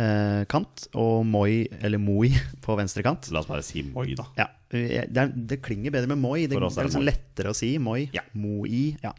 [0.00, 2.32] eh, kant, og Moi, eller Moi,
[2.64, 3.30] på venstre kant.
[3.34, 4.26] La oss bare si Moi, da.
[4.38, 6.46] Ja, eh, det, er, det klinger bedre med Moi.
[6.46, 8.04] Det, det er liksom lettere å si Moi.
[8.16, 8.24] Ja.
[8.34, 8.96] Moi.
[9.04, 9.14] Ja.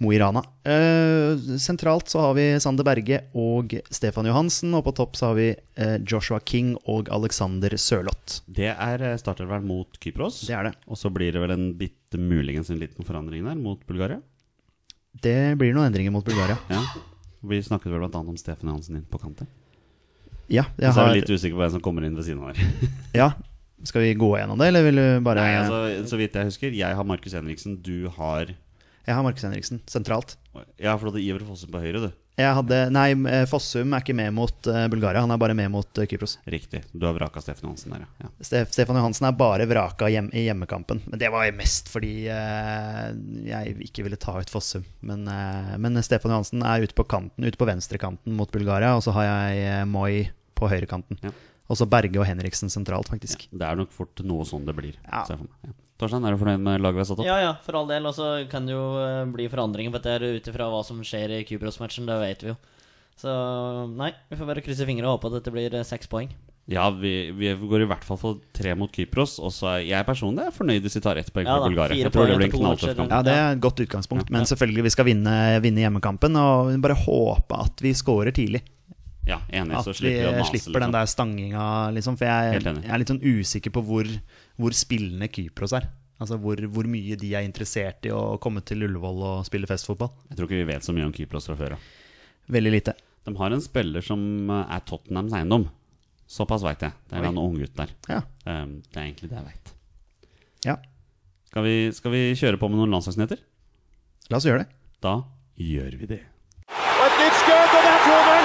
[0.00, 0.40] Mo i Rana.
[0.64, 4.72] Eh, sentralt så har vi Sander Berge og Stefan Johansen.
[4.78, 8.40] Og på topp så har vi eh, Joshua King og Alexander Sørloth.
[8.48, 10.40] Det er startervern mot Kypros.
[10.48, 10.74] Det er det.
[10.88, 14.22] Og så blir det vel en bitte muligens en liten forandring der mot Bulgaria.
[15.20, 16.56] Det blir noen endringer mot Bulgaria.
[16.72, 16.80] Ja.
[17.50, 18.24] Vi snakket vel bl.a.
[18.24, 19.48] om Stefan Johansen inn på kanten.
[20.50, 22.88] Ja, Så er vi litt usikre på hvem som kommer inn ved siden av her.
[23.20, 23.28] ja.
[23.86, 26.74] Skal vi gå gjennom det, eller vil du bare Nei, altså, Så vidt jeg husker,
[26.76, 28.50] jeg har Markus Henriksen, du har
[29.06, 30.36] Jeg har Markus Henriksen sentralt.
[30.80, 32.10] Ja, for du hadde Iver Fossum på høyre, du.
[32.40, 35.68] Jeg hadde, nei, eh, Fossum er ikke med mot eh, Bulgaria, han er bare med
[35.72, 36.38] mot eh, Kypros.
[36.48, 36.82] Riktig.
[36.92, 38.24] Du har vraka Stefan Johansen der, ja.
[38.24, 38.30] ja.
[38.46, 41.02] Stef Stefan Johansen er bare vraka hjem, i hjemmekampen.
[41.10, 43.04] Men det var mest fordi eh,
[43.50, 44.86] jeg ikke ville ta ut Fossum.
[45.04, 48.94] Men, eh, men Stefan Johansen er ute på kanten, ute på venstrekanten mot Bulgaria.
[48.96, 51.20] Og så har jeg Moi på høyrekanten.
[51.26, 51.34] Ja.
[51.70, 53.46] Og så Berge og Henriksen sentralt, faktisk.
[53.52, 54.96] Det er nok fort noe sånn det blir.
[55.06, 55.38] Ja.
[56.00, 57.28] Torstein, er du fornøyd med laget vi har satt opp?
[57.28, 58.08] Ja, ja, for all del.
[58.08, 61.36] Og så kan det jo eh, bli forandringer på dette ut ifra hva som skjer
[61.38, 62.08] i Kypros-matchen.
[62.08, 62.58] Det vet vi jo.
[63.20, 63.32] Så
[63.98, 66.32] nei, vi får bare krysse fingre og håpe at dette blir eh, seks poeng.
[66.70, 69.38] Ja, vi, vi går i hvert fall for tre mot Kypros.
[69.42, 71.98] Og så er jeg personlig er fornøyd hvis vi tar ett poeng Ja fra Bulgaria.
[71.98, 73.10] Jeg tror det blir en knalltøff kamp.
[73.10, 74.30] Ja, det er et godt utgangspunkt.
[74.30, 75.34] Men selvfølgelig, vi skal vinne,
[75.64, 76.38] vinne hjemmekampen.
[76.38, 78.62] Og bare håpe at vi scorer tidlig.
[79.28, 80.50] Ja, enig, så At vi slipper vi å mase.
[80.50, 80.94] slipper den liksom.
[80.96, 82.16] der stanginga, liksom.
[82.18, 84.08] For jeg, jeg er litt sånn usikker på hvor,
[84.60, 85.88] hvor spillende Kypros er.
[86.20, 90.10] Altså hvor, hvor mye de er interessert i å komme til Ullevål og spille festfotball.
[90.28, 91.86] Jeg tror ikke vi vet så mye om Kypros fra før av.
[92.52, 92.92] Veldig lite.
[93.24, 94.20] De har en spiller som
[94.52, 95.64] eh, er Tottenhams eiendom.
[96.30, 96.92] Såpass veit jeg.
[97.10, 97.30] Det er Oi.
[97.32, 97.90] en unggutt der.
[98.08, 98.20] Ja.
[98.46, 99.72] Um, det er egentlig det jeg veit.
[100.68, 100.76] ja.
[101.50, 103.40] Skal, vi- skal vi kjøre på med noen landslagsnyheter?
[104.30, 104.68] La oss gjøre det.
[105.02, 105.16] Da
[105.58, 106.20] gjør vi det.
[106.70, 108.44] Og et nytt skudd, og det er 2-0!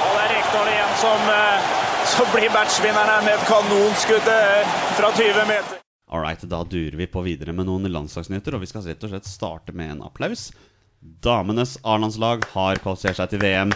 [0.00, 1.68] Og det er Rekdal igjen som, eh,
[2.10, 5.78] som blir matchvinneren med et kanonskudd eh, fra 20 meter.
[6.10, 9.12] All right, da durer vi på videre med noen landslagsnyheter, og vi skal rett og
[9.12, 10.48] slett starte med en applaus.
[11.00, 13.74] Damenes A-landslag har kvalifisert seg til VM.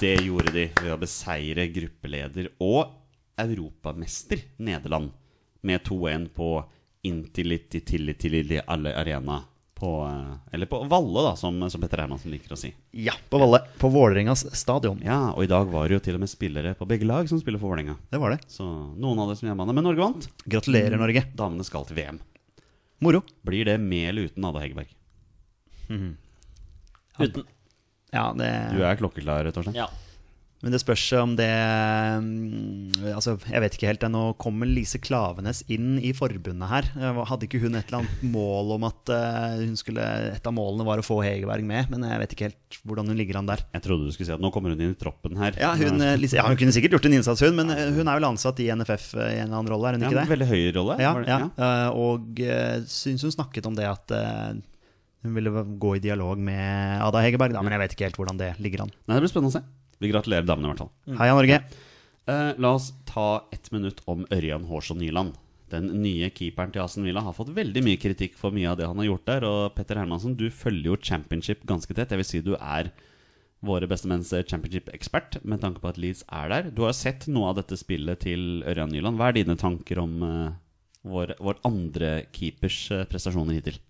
[0.00, 2.90] Det gjorde de ved å beseire gruppeleder og
[3.38, 5.14] europamester Nederland
[5.64, 6.50] med 2-1 på
[7.06, 7.84] Intiliti
[8.66, 9.38] Arena
[9.74, 12.70] på, eh, Eller på Valle, da, som, som Petter Hermansen liker å si.
[12.92, 13.60] Ja, på Valle.
[13.80, 15.00] På Vålerengas stadion.
[15.04, 17.40] Ja, Og i dag var det jo til og med spillere på begge lag som
[17.42, 17.96] spiller for Vålerenga.
[18.10, 18.40] Det var det.
[18.52, 19.74] Så noen hadde det som hjemmebane.
[19.74, 20.28] Men Norge vant.
[20.46, 21.24] Gratulerer, Norge.
[21.34, 22.20] Damene skal til VM.
[23.04, 23.24] Moro.
[23.44, 24.94] Blir det med eller uten Ada Hegerberg?
[27.18, 27.44] Uten.
[28.14, 29.74] Ja, det Du er klokkeklar, Torstein?
[29.76, 29.88] Ja.
[30.64, 31.46] Men det spørs om det
[32.24, 34.06] mm, Altså, jeg vet ikke helt.
[34.08, 36.88] Nå kommer Lise Klavenes inn i forbundet her.
[36.96, 40.56] Eh, Hadde ikke hun et eller annet mål om at eh, hun skulle Et av
[40.56, 43.50] målene var å få Hegerberg med, men jeg vet ikke helt hvordan hun ligger an
[43.50, 43.64] der.
[43.76, 45.56] Jeg trodde du skulle si at nå kommer hun inn i troppen her.
[45.60, 48.18] Ja, hun, eh, Lise, ja, hun kunne sikkert gjort en innsats, hun, men hun er
[48.18, 50.32] vel ansatt i NFF i en eller annen rolle, er hun Ja, ikke en det?
[50.32, 50.98] Veldig høy rolle.
[51.02, 51.40] Ja, ja.
[51.92, 52.40] og
[52.90, 54.16] syns hun snakket om det at
[55.24, 58.40] hun ville gå i dialog med Ada Hegerberg, da, men jeg vet ikke helt hvordan
[58.40, 58.92] det ligger an.
[59.08, 59.64] Nei, Det blir spennende å se.
[60.04, 61.18] Vi gratulerer damene, i hvert fall.
[61.20, 61.62] Heia Norge.
[62.28, 65.34] Eh, la oss ta ett minutt om Ørjan Hårsson Nyland.
[65.72, 68.86] Den nye keeperen til Aston Villa har fått veldig mye kritikk for mye av det
[68.88, 69.46] han har gjort der.
[69.48, 72.12] Og Petter Hermansen, du følger jo championship ganske tett.
[72.12, 72.92] Jeg vil si du er
[73.64, 76.68] våre bestemenns championship-ekspert med tanke på at Leeds er der.
[76.70, 79.16] Du har sett noe av dette spillet til Ørjan Nyland.
[79.18, 80.52] Hva er dine tanker om uh,
[81.08, 83.80] vår, vår andre keepers eh, prestasjoner hittil?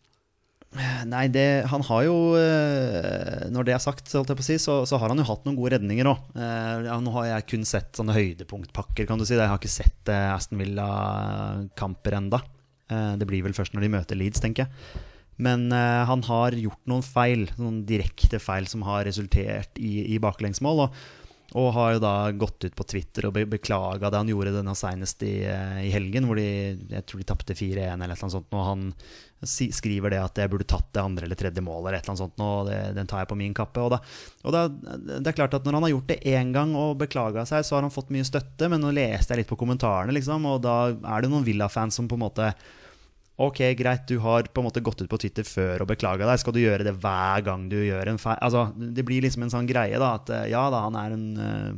[1.07, 5.21] Nei, det, han har jo eh, Når det er sagt, si, så, så har han
[5.23, 6.25] jo hatt noen gode redninger òg.
[6.35, 9.37] Ja, nå har jeg kun sett sånne høydepunktpakker, kan du si.
[9.39, 12.43] Jeg har ikke sett eh, Aston Villa-kamper enda.
[12.93, 15.03] Eh, det blir vel først når de møter Leeds, tenker jeg.
[15.45, 20.21] Men eh, han har gjort noen feil, noen direkte feil som har resultert i, i
[20.23, 20.87] baklengsmål.
[20.87, 21.05] Og,
[21.55, 24.75] og har jo da gått ut på Twitter og be beklaga det han gjorde denne
[24.75, 26.49] senest i, eh, i helgen, hvor de,
[26.91, 28.49] jeg tror de tapte 4-1 eller annet sånt.
[28.51, 28.89] Og han
[29.47, 32.25] skriver det at jeg burde tatt det andre eller tredje målet eller et eller annet
[32.25, 32.43] sånt.
[32.43, 33.85] Og det, den tar jeg på min kappe.
[33.87, 34.01] Og, da,
[34.43, 34.65] og da,
[35.15, 37.79] det er klart at når han har gjort det én gang og beklaga seg, så
[37.79, 38.71] har han fått mye støtte.
[38.73, 42.11] Men nå leste jeg litt på kommentarene, liksom, og da er det noen Villa-fans som
[42.11, 42.51] på en måte
[43.43, 46.39] Ok, greit, du har på en måte gått ut på Twitter før og beklaga deg.
[46.39, 48.39] Skal du gjøre det hver gang du gjør en feil?
[48.39, 50.13] Altså, det blir liksom en sånn greie, da.
[50.21, 51.73] At eh, ja da, han er en eh,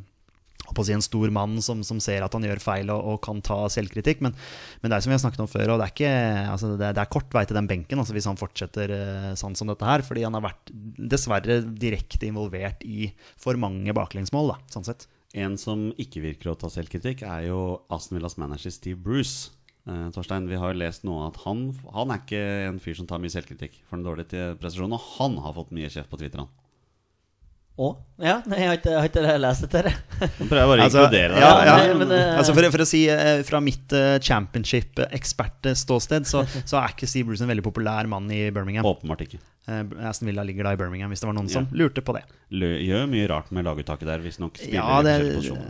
[0.66, 3.18] på å si en stor mann som, som ser at han gjør feil og, og
[3.24, 4.22] kan ta selvkritikk.
[4.24, 4.36] Men,
[4.82, 6.12] men det er som vi har snakket om før, og det er, ikke,
[6.52, 9.56] altså det, det er kort vei til den benken altså hvis han fortsetter eh, sånn
[9.58, 10.04] som dette her.
[10.06, 10.72] Fordi han har vært
[11.16, 15.08] dessverre direkte involvert i for mange baklengsmål, da, sånn sett.
[15.36, 17.60] En som ikke virker å ta selvkritikk, er jo
[17.92, 19.55] Aston Villas manager Steve Bruce.
[19.86, 23.06] Eh, Torstein, vi har jo lest noe at han, han er ikke en fyr som
[23.06, 26.42] tar mye selvkritikk for den dårlige prestasjonen, og han har fått mye kjeft på Twitter.
[26.42, 26.65] han
[27.76, 27.90] Å?
[28.16, 29.90] Ja, nei, jeg har ikke, jeg har ikke lest dette.
[30.16, 31.42] prøver jeg bare å Altså, inkludere deg.
[31.44, 31.74] ja, ja.
[31.76, 36.78] Nei, men, eh, Altså for, for å si eh, Fra mitt eh, championship-ekspertståsted så, så
[36.80, 38.88] er ikke Steve Bruce en veldig populær mann i Birmingham.
[38.88, 39.36] Åpenbart ikke.
[39.68, 42.24] Eh, Aston Villa ligger da i Birmingham, hvis det var noen som lurte på det.
[42.56, 44.56] Lø gjør mye rart med laguttaket der, visstnok.
[44.72, 45.18] Ja, det,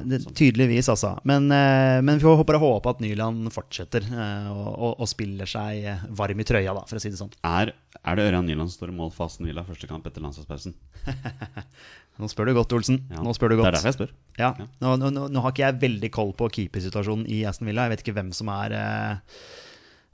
[0.07, 1.17] det, tydeligvis, altså.
[1.27, 4.05] Men, men vi får bare håpe at Nyland fortsetter
[4.53, 7.33] og, og, og spiller seg varm i trøya, da, for å si det sånn.
[7.49, 7.73] Er,
[8.05, 10.77] er det Ørjan Nyland som står i mål for Aston Villa første kamp etter landslagspausen?
[12.17, 13.03] Nå spør du godt, Olsen.
[13.13, 13.21] Ja.
[13.25, 13.69] Nå spør du godt.
[13.69, 14.13] Det er derfor jeg spør.
[14.41, 14.51] Ja.
[14.81, 17.85] Nå, nå, nå har ikke jeg veldig koll på keepersituasjonen i Aston Villa.
[17.87, 19.41] Jeg vet ikke hvem som er eh,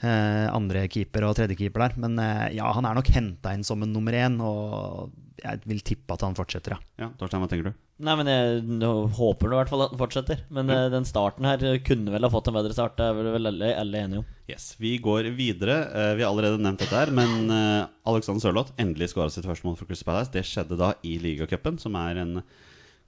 [0.02, 1.98] eh, andre keeper og tredje keeper der.
[2.02, 5.82] Men eh, ja, han er nok henta inn som en nummer én, og jeg vil
[5.86, 7.06] tippe at han fortsetter, ja.
[7.06, 7.78] Ja, Torstein, hva tenker du?
[8.02, 10.40] Nei, men jeg nå håper nå i hvert fall at den fortsetter.
[10.50, 10.90] Men mm.
[10.90, 12.96] den starten her kunne vel ha fått en bedre start.
[12.98, 14.26] Det er vel vel alle, alle enige om.
[14.50, 15.78] Yes, Vi går videre.
[15.94, 19.68] Eh, vi har allerede nevnt dette her, men eh, Alexander Sørloth endelig skåra sitt første
[19.68, 20.34] mål for Crystal Palace.
[20.34, 22.42] Det skjedde da i ligacupen, som er en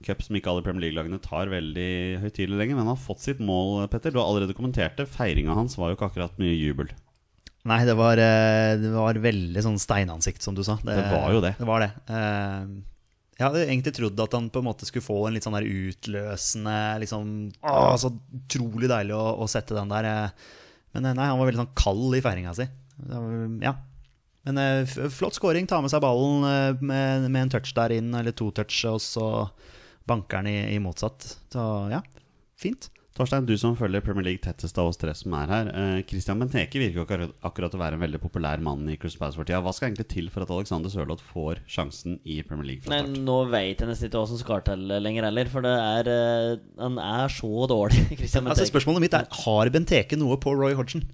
[0.05, 1.91] cup som ikke alle Premier League-lagene tar veldig
[2.23, 2.77] høytidelig lenger.
[2.77, 4.15] Men han har fått sitt mål, Petter.
[4.15, 5.09] Du har allerede kommentert det.
[5.11, 6.95] Feiringa hans var jo ikke akkurat mye jubel.
[7.65, 10.77] Nei, det var, eh, det var veldig sånn steinansikt, som du sa.
[10.85, 11.55] Det var jo det.
[11.59, 11.91] Det var det.
[12.07, 12.67] Eh,
[13.35, 15.65] Jeg hadde egentlig trodd at han på en måte skulle få en litt sånn der
[15.67, 17.33] utløsende liksom,
[17.67, 20.07] å, Så utrolig deilig å, å sette den der.
[20.07, 20.53] eh.
[20.95, 22.67] Men eh, nei, han var veldig sånn kald i feiringa si.
[23.65, 23.73] Ja.
[24.47, 25.67] Men eh, flott scoring.
[25.67, 26.45] Ta med seg ballen
[26.79, 29.27] med, med en touch der inn, eller to touch, og så
[30.07, 31.27] banker han i, i motsatt.
[31.51, 31.99] Så ja,
[32.61, 32.87] fint.
[33.15, 35.67] Torstein, du som følger Premier League tettest av oss tre som er her.
[35.71, 39.21] Eh, Christian Benteke virker jo akkurat, akkurat å være en veldig populær mann i Crystal
[39.21, 39.61] Palace for tida.
[39.63, 43.37] Hva skal egentlig til for at Alexander Sørloth får sjansen i Premier League Nei, nå
[43.53, 46.99] vet jeg nesten ikke hva som skal til lenger heller, for det er eh, Han
[46.99, 51.07] er så dårlig, Christian Altså, spørsmålet mitt er Har Benteke noe på Roy Hodgson?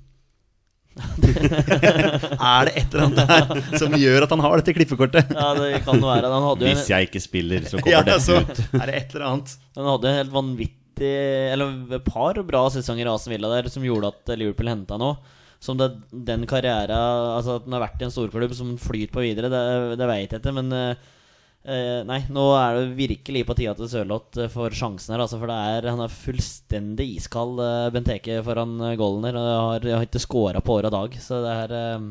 [0.97, 5.29] er det et eller annet der som gjør at han har dette klippekortet?
[5.37, 6.27] Ja, det kan være.
[6.33, 8.65] Han hadde jo en, Hvis jeg ikke spiller, så kommer Ja, dette altså, ut.
[8.81, 9.53] er det et eller annet?
[9.77, 13.85] han hadde en helt vanvittig Eller et par bra sesonger i Asen Villa der som
[13.85, 15.17] gjorde at Liverpool henta noe.
[15.61, 16.97] Som det, den karriera
[17.37, 20.31] Altså at den har vært i en storklubb som flyter på videre, det, det veit
[20.33, 21.03] jeg ikke, men eh,
[21.69, 25.37] eh, Nei, nå er det virkelig på tida til Sørloth eh, får sjansen her, altså,
[25.37, 29.37] for er, han er fullstendig iskald, Bent Benteke, foran goalen der.
[29.37, 32.09] Og har, har ikke scora på og dag, så det er eh,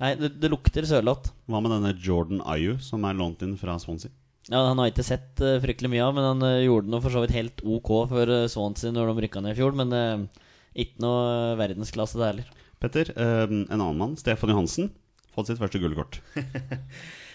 [0.00, 1.32] Nei, det, det lukter Sørloth.
[1.48, 4.12] Hva med denne Jordan Ayu, som er lånt inn fra Swansea?
[4.50, 7.14] Ja, Han har ikke sett uh, fryktelig mye av, men han uh, gjorde noe for
[7.14, 9.76] så vidt helt ok for uh, Swansea når de rykka ned i fjor.
[9.78, 10.42] Men eh,
[10.84, 11.22] ikke noe
[11.52, 12.50] eh, verdensklasse, det heller.
[12.80, 14.90] Petter, eh, en annen mann, Stefan Johansen,
[15.34, 16.20] fått sitt første gule kort.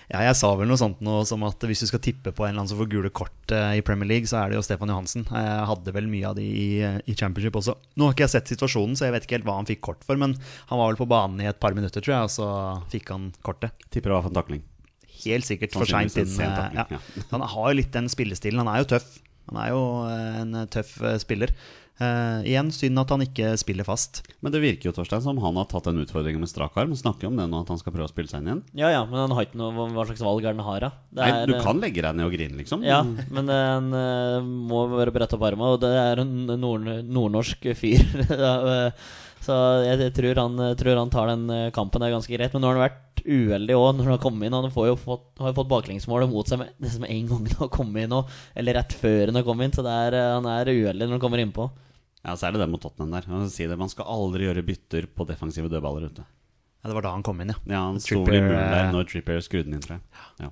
[0.05, 2.51] Ja, jeg sa vel noe sånt noe som at hvis du skal tippe på en
[2.51, 4.91] eller annen som får gule kort eh, i Premier League, så er det jo Stefan
[4.93, 5.23] Johansen.
[5.25, 7.73] Jeg hadde vel mye av de i, eh, i Championship også.
[7.97, 10.05] Nå har ikke jeg sett situasjonen, så jeg vet ikke helt hva han fikk kort
[10.05, 10.37] for, men
[10.69, 12.51] han var vel på banen i et par minutter, tror jeg, og så
[12.93, 13.73] fikk han kortet.
[13.89, 14.61] Tipper det var for en takling.
[15.25, 16.29] Helt sikkert for seint inn.
[16.39, 16.85] eh, Ja.
[16.95, 16.99] ja.
[17.31, 18.61] Han har jo litt den spillestilen.
[18.63, 19.17] Han er jo tøff.
[19.51, 21.51] Han er jo eh, en tøff eh, spiller.
[21.95, 24.17] Uh, igjen, synd at han ikke spiller fast.
[24.43, 26.91] Men det virker jo Torstein, som han har tatt den utfordringen med strak arm.
[26.91, 28.63] Snakker om det nå, at han skal prøve å spille seg inn igjen.
[28.81, 30.89] Ja ja, men han har ikke noe hva- slags valg er han har, da?
[31.15, 32.83] Det Nei, er, du kan legge deg ned og grine, liksom.
[32.83, 37.63] Ja, men han eh, må bare brette opp armen, og det er en nord nordnorsk
[37.79, 38.03] fyr.
[39.45, 42.53] Så jeg, jeg tror, han, jeg tror han tar den eh, kampen der ganske greit.
[42.55, 44.57] Men nå har han vært uheldig òg når han har kommet inn.
[44.57, 47.49] Han får jo fått, har jo fått baklengsmålet mot seg med nesten med en gang
[47.51, 50.17] han har kommet inn og, Eller rett før han har kommet inn, så det er,
[50.17, 51.67] eh, han er uheldig når han kommer innpå.
[52.25, 53.49] Ja, så er det det mot Tottenham der.
[53.53, 56.25] Si det, Man skal aldri gjøre bytter på defensive dødballer ute.
[56.25, 57.59] Ja, det var da han kom inn, ja.
[57.69, 60.05] Ja, Han sto i muren der eh, når Trippier skrudde den inn, tror jeg.
[60.41, 60.49] Ja.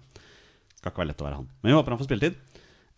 [0.78, 1.50] Skal ikke være lett å være han.
[1.62, 2.38] Men vi håper han får spilletid.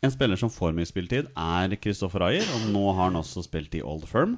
[0.04, 2.48] En spiller som får mye spilletid, er Christoffer Ayer.
[2.58, 4.36] Og nå har han også spilt i Old Firm.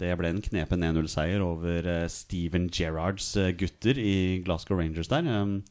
[0.00, 5.24] Det ble en knepen 1-0-seier over eh, Steven Gerrards eh, gutter i Glasgow Rangers der.
[5.24, 5.62] Um,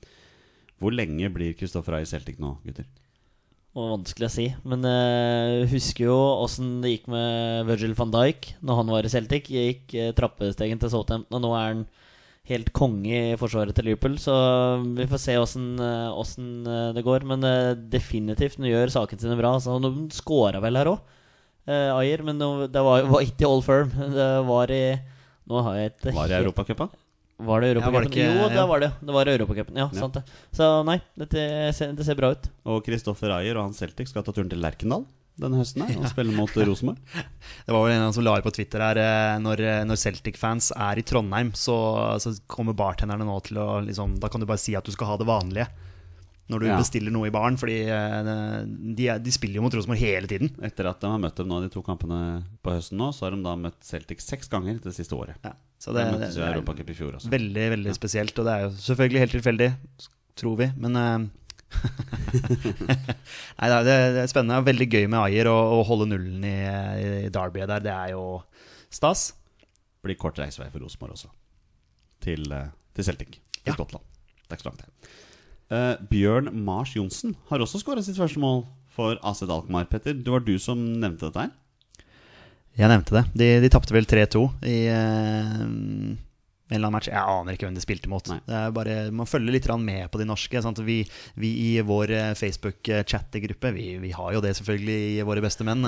[0.81, 2.87] Hvor lenge blir Kristoffer Ayer Celtic nå, gutter?
[3.75, 4.47] Og vanskelig å si.
[4.63, 6.15] Men jeg husker jo
[6.45, 9.51] åssen det gikk med Virgil van Dijk når han var i Celtic.
[9.51, 11.85] Gikk uh, trappestegen til Southampton, og nå er han
[12.49, 14.17] helt konge i forsvaret til Liverpool.
[14.21, 14.33] Så
[14.95, 17.27] vi får se åssen uh, det går.
[17.29, 19.55] Men uh, definitivt, nå gjør sakene sine bra.
[19.61, 21.14] Så nå skåra vel her òg,
[21.67, 22.21] Ayer.
[22.25, 23.91] Men det var, var ikke i All Firm.
[24.13, 24.83] Det var i
[25.45, 26.93] Nå har jeg et Var i Europacupen?
[27.35, 28.17] Var det det Europacupen?
[28.17, 28.65] Ja, jo, det ja.
[28.65, 28.91] var det.
[29.01, 29.75] Det var Europacupen.
[29.75, 29.99] Ja, Ja.
[29.99, 30.23] sant det.
[30.55, 31.43] Så nei, dette
[31.75, 32.47] ser, det ser bra ut.
[32.65, 35.03] Og Kristoffer Ayer og hans Celtic skal ta turen til Lerkendal
[35.35, 36.99] denne høsten her og spille mot Rosenborg.
[37.67, 41.01] Det var vel en som la ut på Twitter her eh, når, når Celtic-fans er
[41.01, 41.75] i Trondheim, så,
[42.23, 45.11] så kommer bartenderne nå til å liksom, Da kan du bare si at du skal
[45.11, 45.67] ha det vanlige
[46.49, 46.77] når du Ja.
[46.77, 47.57] bestiller noe i baren.
[47.57, 48.65] Fordi eh,
[48.95, 50.51] de, de spiller jo mot Rosenborg hele tiden.
[50.61, 52.19] Etter at de har møtt dem nå de to kampene
[52.61, 55.39] på høsten nå, så har de da møtt Celtic seks ganger det siste året.
[55.43, 55.55] Ja.
[55.81, 57.29] Så det, de møttes jo i Europacup i fjor også.
[57.33, 58.37] veldig veldig spesielt.
[58.39, 59.71] Og det er jo selvfølgelig helt tilfeldig,
[60.39, 60.69] tror vi.
[60.85, 61.25] Men eh,
[63.59, 64.59] Nei, det er, spennende.
[64.61, 66.55] og Veldig gøy med Ayer å, holde nullen i,
[67.25, 67.83] i Derby der.
[67.83, 68.23] Det er jo
[68.93, 69.31] stas.
[70.05, 71.31] blir kort reisevei for Rosenborg også.
[72.25, 73.73] Til, eh, til Celtic i Ja.
[73.73, 74.05] Skottland.
[74.45, 74.85] Det er ikke så langt.
[75.73, 80.31] Eh, Bjørn Mars Johnsen har også skåra sitt første mål for AC Dalkmar, Petter, det
[80.31, 81.55] var du som nevnte dette her.
[82.75, 83.23] Jeg nevnte det.
[83.39, 85.65] De, de tapte vel 3-2 i eh,
[86.65, 87.09] en eller annen match.
[87.11, 88.29] Jeg aner ikke hvem de spilte mot.
[88.51, 90.61] Er bare, man følger litt med på de norske.
[90.83, 90.97] Vi,
[91.39, 95.87] vi i vår eh, Facebook-chattegruppe, vi, vi har jo det selvfølgelig i Våre beste menn.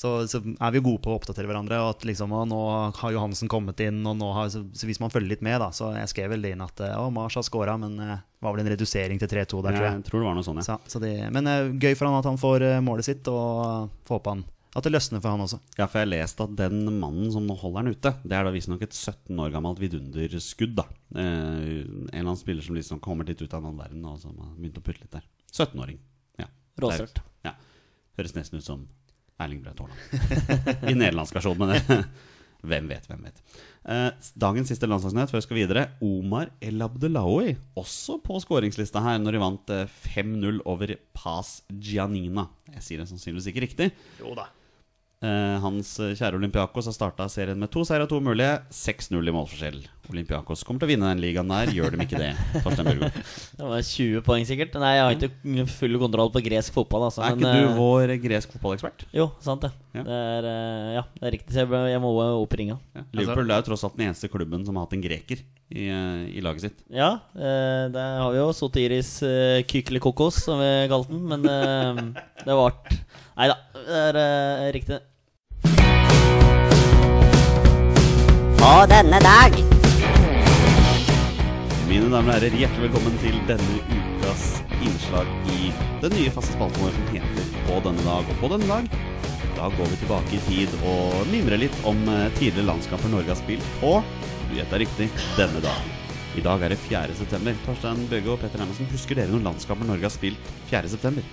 [0.00, 1.76] Så, så er vi jo gode på å oppdatere hverandre.
[1.84, 2.60] Og at liksom, og nå
[2.96, 5.68] har Johansen kommet inn, og nå har, så, så hvis man følger litt med, da
[5.76, 8.56] Så jeg skrev vel det inn at å, Mars har scora, men eh, det var
[8.56, 9.98] vel en redusering til 3-2 der, tror jeg.
[9.98, 10.64] Jeg tror det var noe sånn, ja.
[10.70, 13.92] Så, så det, men eh, gøy for han at han får eh, målet sitt, og
[14.08, 15.58] får håpe han at det løsner for han også.
[15.74, 18.46] Ja, for jeg har lest at den mannen som nå holder han ute, det er
[18.46, 20.76] da visstnok et 17 år gammelt vidunderskudd.
[20.78, 20.84] da
[21.18, 24.20] eh, En eller annen spiller som liksom kommer litt ut av en annen verden, og
[24.22, 25.26] som har begynt å putte litt der.
[25.50, 25.98] 17-åring.
[26.38, 26.46] Ja.
[26.86, 27.18] Råsølt.
[27.44, 27.56] Ja.
[28.20, 28.86] Høres nesten ut som
[29.40, 30.84] Erling Braut Haaland.
[30.84, 32.04] I nederlandsk versjon, men.
[32.60, 33.38] Hvem vet, hvem vet.
[33.88, 35.84] Eh, dagens siste landslagsnyhet før vi skal videre.
[36.04, 42.50] Omar El Abdelawi, også på skåringslista her, når de vant eh, 5-0 over Pas Giannina.
[42.74, 43.88] Jeg sier det sannsynligvis ikke riktig.
[44.20, 44.50] Jo da.
[45.20, 48.54] Eh, hans eh, kjære Olympiakos har starta serien med to seier og to mulige.
[48.72, 49.82] 6-0 i målforskjell.
[50.08, 51.72] Olympiakos kommer til å vinne den ligaen der.
[51.76, 52.30] Gjør dem ikke det?
[52.64, 53.02] Torstein?
[53.60, 54.78] Det var 20 poeng sikkert.
[54.80, 57.04] Nei, jeg har ikke full kontroll på gresk fotball.
[57.10, 59.04] Altså, Er men, ikke du eh, vår gresk fotballekspert?
[59.12, 59.70] Jo, sant det.
[59.98, 60.06] Ja.
[60.06, 60.48] Det er,
[60.96, 61.52] ja, det er riktig.
[61.52, 62.78] Så jeg, må må oppringe.
[62.96, 63.04] Ja.
[63.20, 65.84] Liverpool er jo tross alt den eneste klubben som har hatt en greker i,
[66.32, 66.80] i laget sitt.
[66.96, 71.28] Ja, eh, der har vi jo Sotiris uh, Kykelikokos, som vi kalte den.
[71.28, 71.44] Men
[72.40, 72.88] det vart
[73.40, 73.54] Nei da,
[74.12, 74.96] det er riktig.
[78.60, 79.56] På denne dag
[81.90, 84.44] Mine damer og herrer, hjertelig velkommen til denne ukas
[84.80, 85.70] innslag i
[86.02, 88.28] den nye faste spalten vår som heter På denne dag.
[88.30, 89.08] Og på denne dag
[89.60, 93.36] da går vi tilbake i tid og mimrer litt om eh, tidligere landskamper Norge har
[93.36, 93.98] spilt på
[94.50, 95.90] du gjetta riktig denne dagen.
[96.38, 97.14] I dag er det 4.
[97.18, 97.54] september.
[97.66, 100.90] Torstein Bøge og Petter Hermansen, husker dere noen landskamper Norge har spilt 4.
[100.90, 101.26] september?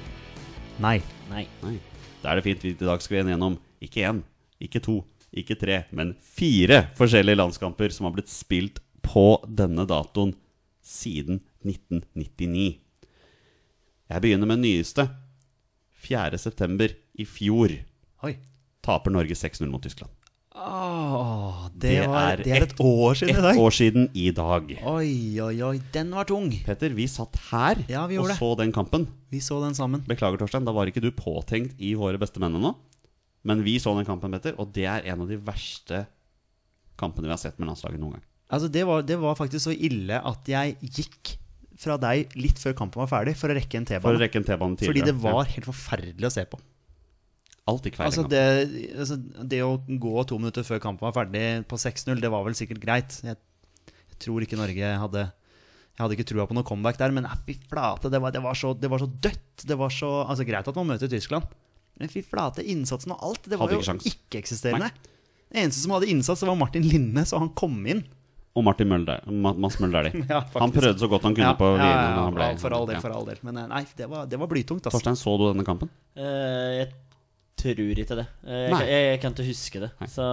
[0.84, 0.98] Nei.
[1.32, 1.46] Nei.
[1.64, 1.76] Nei.
[2.22, 2.66] Da er det fint.
[2.66, 4.22] I dag skal vi gjennom ikke én,
[4.64, 4.98] ikke to,
[5.38, 10.34] ikke tre, men fire forskjellige landskamper som har blitt spilt på denne datoen
[10.84, 12.78] siden 1999.
[14.08, 15.08] Jeg begynner med den nyeste.
[16.08, 16.38] 4.
[16.40, 17.74] september i fjor
[18.24, 18.36] Oi.
[18.86, 20.12] taper Norge 6-0 mot Tyskland.
[20.58, 23.44] Åh, det, Det var, er det er et, et år siden i dag.
[23.46, 23.60] dag.
[23.62, 24.72] år siden i dag.
[24.90, 25.12] Oi,
[25.44, 25.76] oi, oi.
[25.94, 26.48] Den var tung.
[26.66, 28.38] Petter, vi satt her Ja, vi og det.
[28.40, 29.06] så den kampen.
[29.30, 30.02] Vi så den sammen.
[30.08, 32.74] Beklager, Torstein, da var ikke du påtenkt i Våre beste menn ennå.
[33.48, 36.04] Men vi så den kampen, Petter, og det er en av de verste
[37.00, 38.26] kampene vi har sett med landslaget noen gang.
[38.48, 41.36] Altså, det var, det var faktisk så ille at jeg gikk
[41.78, 44.80] fra deg litt før kampen var ferdig, for å rekke en T-bane.
[44.82, 46.60] Fordi det var helt forferdelig å se på.
[47.68, 48.08] Alt gikk feil.
[48.08, 48.44] Altså det,
[48.96, 49.18] altså,
[49.52, 52.82] det å gå to minutter før kampen var ferdig på 6-0, det var vel sikkert
[52.82, 53.20] greit.
[53.28, 53.38] Jeg,
[53.92, 57.58] jeg tror ikke Norge hadde Jeg hadde ikke trua på noe comeback der, men fy
[57.68, 59.68] flate, det var, det, var så, det var så dødt.
[59.68, 61.46] Det var så Altså, greit at man møter Tyskland,
[62.12, 64.92] fy flate, innsatsen og alt, det var Hadde jo ikke-eksisterende.
[65.48, 68.04] Det eneste som hadde innsats, var Martin Linnes, og han kom inn.
[68.58, 71.68] Og Martin Møller, Ma- Mads Møller Ja, han prøvde så godt han kunne Ja, på
[71.70, 71.92] ja, Wien.
[71.94, 73.02] ja, ja, ble, for all del, ja.
[73.04, 73.42] for all del.
[73.46, 74.98] Men eh, nei, det var, det var blytungt, altså.
[74.98, 75.92] Torstein, så du denne kampen?
[76.18, 76.88] Uh, jeg
[77.62, 78.26] tror ikke det.
[78.48, 79.92] Eh, jeg, jeg, jeg kan ikke huske det.
[80.02, 80.10] Nei.
[80.14, 80.26] Så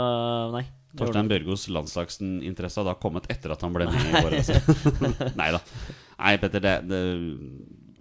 [0.56, 0.64] nei.
[0.94, 4.40] Torstein Børgos landslagsinteresse har da kommet etter at han ble med i våre
[5.40, 5.60] Nei da.
[6.14, 7.00] Nei, Petter, det, det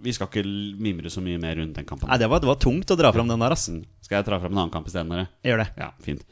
[0.04, 0.44] Vi skal ikke
[0.84, 2.10] mimre så mye mer rundt den kampen.
[2.10, 3.70] Nei, det var, det var tungt å dra fram den der, ass.
[3.72, 3.84] Mm.
[4.04, 5.14] Skal jeg dra frem en annen kamp isteden?
[5.14, 5.30] dere?
[5.46, 5.70] Gjør det.
[5.80, 6.26] Ja, fint.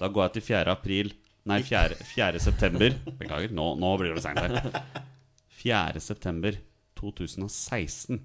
[0.00, 0.74] Da går jeg til 4.
[0.74, 1.12] april
[1.44, 1.98] Nei, 4.
[2.08, 2.40] 4.
[2.40, 2.94] september.
[3.20, 4.78] Beklager, nå, nå blir det seint her.
[5.60, 6.00] 4.
[6.00, 6.56] september
[6.96, 8.22] 2016.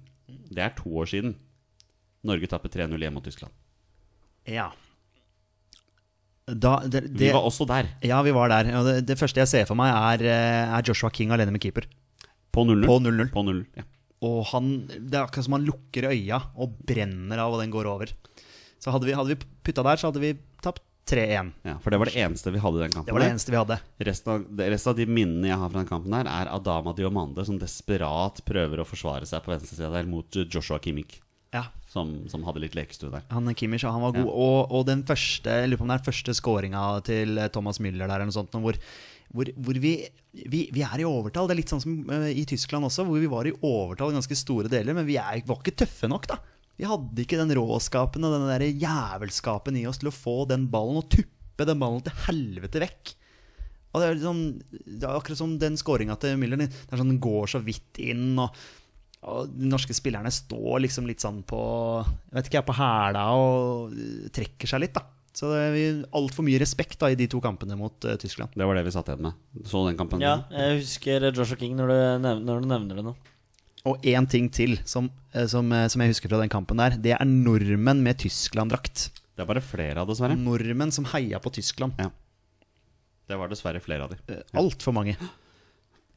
[0.48, 1.34] Det er to år siden.
[2.24, 3.52] Norge tapper 3-0 hjemme mot Tyskland.
[4.48, 4.70] Ja.
[6.48, 7.92] Da, det, Vi var også der.
[8.08, 8.72] Ja, vi var der.
[8.80, 11.62] Og det, det første jeg ser for meg, er, eh, er Joshua King alene med
[11.62, 11.86] keeper.
[12.50, 12.88] På 0-0.
[12.88, 13.28] På 0-0.
[13.36, 13.84] På 0, ja.
[14.26, 17.88] Og han, det er akkurat som han lukker øya og brenner av, og den går
[17.88, 18.12] over.
[18.80, 21.48] Så hadde vi, hadde vi putta der, så hadde vi tapt 3-1.
[21.66, 21.72] ja.
[21.82, 23.08] For det var det eneste vi hadde i den kampen.
[23.08, 23.78] Det var det eneste vi hadde.
[24.06, 27.42] Resten av, resten av de minnene jeg har fra den kampen, her er Adama Diomande
[27.48, 31.16] som desperat prøver å forsvare seg på venstresida der mot Joshua Kimmich,
[31.56, 33.24] Ja, som, som hadde litt lekestue der.
[33.34, 34.28] han Kimmich han var god.
[34.28, 34.36] Ja.
[34.36, 37.80] Og, og den første jeg lurer på om det er den første scoringa til Thomas
[37.82, 38.78] Müller der, eller noe sånt, hvor,
[39.30, 39.94] hvor, hvor vi,
[40.50, 41.48] vi, vi er i overtall.
[41.48, 44.18] Det er litt sånn som eh, i Tyskland også, hvor vi var i overtall i
[44.18, 46.40] ganske store deler, men vi er, var ikke tøffe nok, da.
[46.80, 50.64] Vi hadde ikke den råskapen og den der jævelskapen i oss til å få den
[50.72, 53.14] ballen og tuppe den ballen til helvete vekk.
[53.90, 54.42] Og det er, liksom,
[54.86, 56.62] det er akkurat som den skåringa til Müller.
[56.62, 58.54] Er sånn, Den går så vidt inn, og,
[59.26, 61.60] og de norske spillerne står liksom litt sånn på
[62.00, 65.04] Jeg vet ikke, på hæla og eh, trekker seg litt, da.
[65.36, 68.50] Så det er altfor mye respekt da i de to kampene mot uh, Tyskland.
[68.58, 69.36] Det var det vi satt igjen med.
[69.70, 70.22] Så den kampen?
[70.24, 73.14] Ja, jeg husker Joshua King når du, nevner, når du nevner det nå.
[73.88, 76.98] Og én ting til som, eh, som, eh, som jeg husker fra den kampen der.
[77.00, 79.08] Det er nordmenn med Tyskland-drakt.
[79.32, 80.36] Det er bare flere av, dessverre.
[80.36, 81.96] Nordmenn som heia på Tyskland.
[81.98, 82.10] Ja.
[83.30, 84.18] Det var dessverre flere av de.
[84.28, 85.16] Eh, Altfor mange.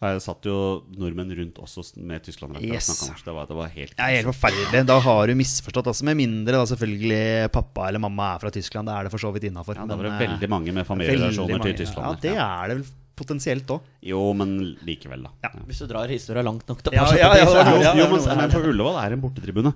[0.04, 0.56] Jeg satt jo
[1.00, 2.58] nordmenn rundt også med Tyskland.
[2.62, 2.90] Yes.
[3.24, 4.82] Det, var, det var helt er helt forferdelig.
[4.90, 5.90] Da har du misforstått.
[5.92, 8.90] Altså, med mindre da selvfølgelig pappa eller mamma er fra Tyskland.
[8.90, 9.80] Det er det for så vidt innafor.
[9.80, 12.10] ja, Da var det veldig mange med familierelasjoner til Tyskland.
[12.10, 12.92] Ja, det er det vel
[13.24, 13.82] potensielt òg.
[14.02, 15.34] Jo, men likevel, da.
[15.46, 15.52] Ja.
[15.54, 15.66] Ja.
[15.70, 16.94] Hvis du drar historia langt nok da.
[16.98, 19.74] ja, ja, ja, ja, jo, men, ja, men på Ullevål er det en bortetribune.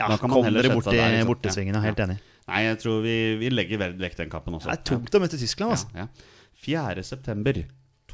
[0.00, 1.28] Ja, Da kan man heller borti, der, liksom.
[1.28, 1.74] bortesvingen.
[1.74, 2.06] Ja, Ja, helt ja.
[2.08, 2.18] enig.
[2.50, 4.70] Nei, jeg tror vi, vi legger vekk den kappen også.
[4.72, 5.90] Det er tungt å møte Tyskland, altså.
[5.94, 6.38] Ja, ja.
[6.60, 7.04] 4.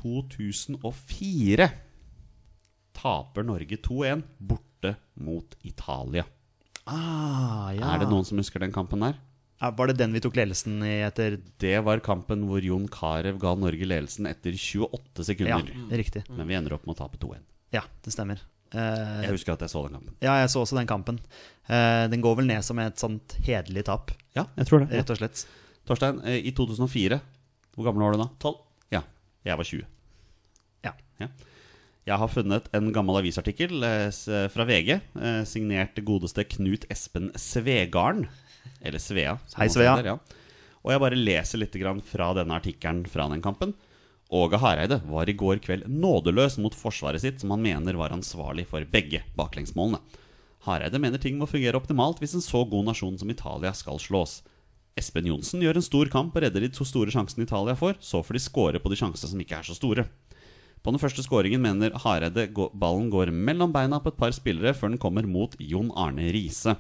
[0.07, 1.69] september 2004
[2.97, 6.25] taper Norge 2-1 borte mot Italia.
[6.87, 7.95] Ah, ja.
[7.95, 9.17] Er det noen som husker den kampen der?
[9.61, 13.39] Ja, Var det den vi tok ledelsen i etter Det var kampen hvor Jon Carew
[13.41, 15.71] ga Norge ledelsen etter 28 sekunder.
[15.73, 16.25] Ja, riktig.
[16.31, 17.41] Men vi ender opp med å tape 2-1.
[17.75, 18.41] Ja, det stemmer.
[18.75, 20.15] Uh, Jeg husker at jeg så den kampen.
[20.21, 21.21] ja, jeg så også den kampen.
[21.71, 24.91] Uh, den går vel ned som et sånt hederlig tap, Ja, jeg tror det.
[24.93, 25.45] rett og slett.
[25.87, 27.21] Torstein, eh, i 2004,
[27.77, 28.29] hvor gammel var du da?
[28.43, 28.57] 12.
[28.93, 29.03] Ja,
[29.47, 29.87] jeg var 20.
[31.23, 31.31] Ja.
[32.07, 34.11] Jeg har funnet en gammel avisartikkel eh,
[34.53, 38.29] fra VG, eh, signert godeste Knut Espen Svegarden.
[38.79, 39.39] Eller Svea.
[39.57, 39.97] Hei, Svea.
[39.99, 40.45] der, ja.
[40.87, 41.75] Og jeg bare leser litt
[42.07, 43.75] fra denne artikkelen fra den kampen.
[44.31, 48.67] Åge Hareide var i går kveld nådeløs mot forsvaret sitt, som han mener var ansvarlig
[48.71, 49.99] for begge baklengsmålene.
[50.67, 54.41] Hareide mener ting må fungere optimalt hvis en så god nasjon som Italia skal slås.
[54.99, 57.99] Espen Johnsen gjør en stor kamp og redder de to store sjansene Italia får.
[58.01, 60.07] Så får de score på de sjansene som ikke er så store.
[60.87, 64.93] På den første skåringen mener Hareide ballen går mellom beina på et par spillere før
[64.93, 66.77] den kommer mot Jon Arne Riise.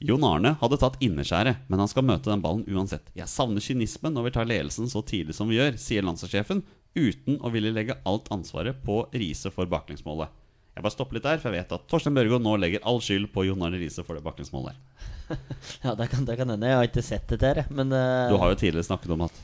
[0.00, 3.10] Jon Arne hadde tatt innerskjæret, men han skal møte den ballen uansett.
[3.12, 6.62] Jeg savner kynismen når vi tar ledelsen så tidlig som vi gjør, sier landslagssjefen,
[6.96, 10.32] uten å ville legge alt ansvaret på Riise for baklengsmålet.
[10.72, 13.28] Jeg bare stopper litt der, for jeg vet at Torstein Børgo nå legger all skyld
[13.36, 14.80] på Jon Arne Riise for det baklengsmålet.
[15.84, 16.68] Ja, det kan, det kan hende.
[16.70, 18.32] Jeg har ikke sett det her, men uh...
[18.32, 19.40] Du har jo tidligere snakket om at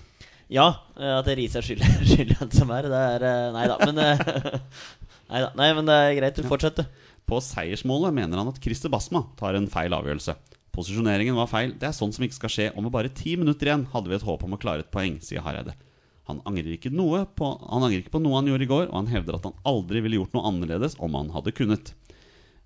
[0.53, 0.67] Ja,
[1.01, 2.89] eh, at Riise er skyld skyld i alt som er.
[2.93, 4.25] Det er eh, Nei da, men eh,
[5.33, 5.53] Nei da.
[5.57, 6.41] Nei, men det er greit.
[6.41, 6.89] Du fortsetter.
[7.29, 10.35] På seiersmålet mener han at Christer Basma tar en feil avgjørelse.
[10.73, 11.73] Posisjoneringen var feil.
[11.81, 12.69] Det er sånt som ikke skal skje.
[12.77, 15.17] Og med bare ti minutter igjen hadde vi et håp om å klare et poeng,
[15.25, 15.75] sier Hareide.
[16.29, 18.95] Han angrer, ikke noe på, han angrer ikke på noe han gjorde i går, og
[19.01, 21.93] han hevder at han aldri ville gjort noe annerledes om han hadde kunnet.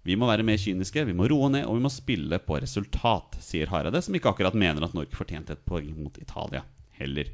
[0.07, 3.39] Vi må være mer kyniske, vi må roe ned, og vi må spille på resultat,
[3.43, 6.63] sier Hareide, som ikke akkurat mener at Norge fortjente et poeng mot Italia
[7.01, 7.33] heller.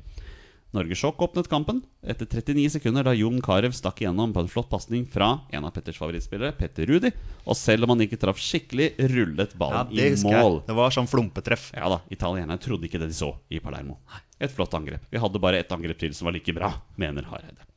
[0.72, 4.70] Norge Sjokk åpnet kampen etter 39 sekunder da Jon Carew stakk igjennom på en flott
[4.70, 7.10] pasning fra en av Petters favorittspillere, Petter Rudi.
[7.44, 10.56] Og selv om han ikke traff skikkelig, rullet ballen ja, i mål.
[10.62, 10.62] jeg.
[10.70, 11.68] Det var sånn flumpetreff.
[11.76, 13.98] Ja da, italienerne trodde ikke det de så i Palermo.
[14.40, 15.04] Et flott angrep.
[15.12, 17.68] Vi hadde bare ett angrep til som var like bra, mener Hareide.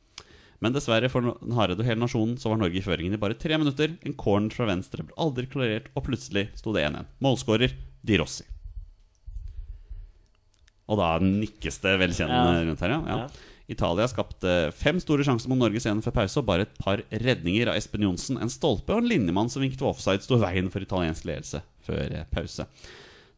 [0.64, 3.60] Men dessverre for Hareide og hele nasjonen så var Norge i føringen i bare tre
[3.60, 3.92] minutter.
[4.08, 7.12] En corner fra venstre ble aldri klarert, og plutselig sto det 1-1.
[7.20, 8.48] Målskårer Di Rossi.
[10.88, 12.64] Og da nikkes det velkjennende Ja.
[12.68, 13.02] rundt her, ja.
[13.06, 13.16] ja.
[13.24, 13.52] Ja.
[13.68, 17.66] Italia skapte fem store sjanser mot Norge scenen før pause, og bare et par redninger
[17.72, 21.26] av Espen Johnsen, en stolpe og en linjemann som vinket offside, sto veien for italiensk
[21.26, 22.68] ledelse før eh, pause.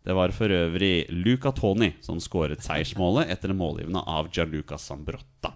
[0.05, 5.55] Det var for øvrig Luca Toni som skåret seiersmålet etter en målgivende av Gianluca Sambrotta.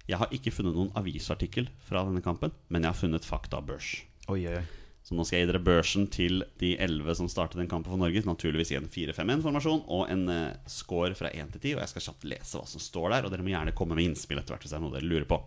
[0.08, 3.90] Jeg har ikke funnet noen avisartikkel fra denne kampen, men jeg har funnet faktabørs.
[4.32, 4.62] Oi, oi, oi.
[5.08, 7.96] Så nå skal jeg gi dere børsen til de 11 som startet den kampen for
[7.96, 8.20] Norge.
[8.28, 11.72] Naturligvis i en 4-5-1-formasjon og en uh, score fra 1 til 10.
[11.78, 14.04] Og jeg skal kjapt lese hva som står der, og dere må gjerne komme med
[14.04, 15.40] innspill etter hvert hvis det er noe dere lurer på.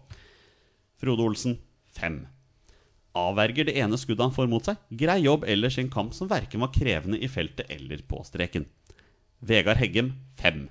[1.03, 1.59] Frode Olsen
[1.93, 2.19] 5.
[3.21, 4.81] Avverger det ene skuddet han får mot seg.
[4.97, 8.65] Grei jobb ellers i en kamp som verken var krevende i feltet eller på streken.
[9.45, 10.63] Vegard Heggem 5.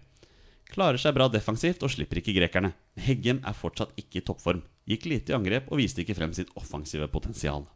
[0.74, 2.74] Klarer seg bra defensivt og slipper ikke grekerne.
[2.98, 4.66] Heggem er fortsatt ikke i toppform.
[4.90, 7.70] Gikk lite i angrep og viste ikke frem sitt offensive potensial.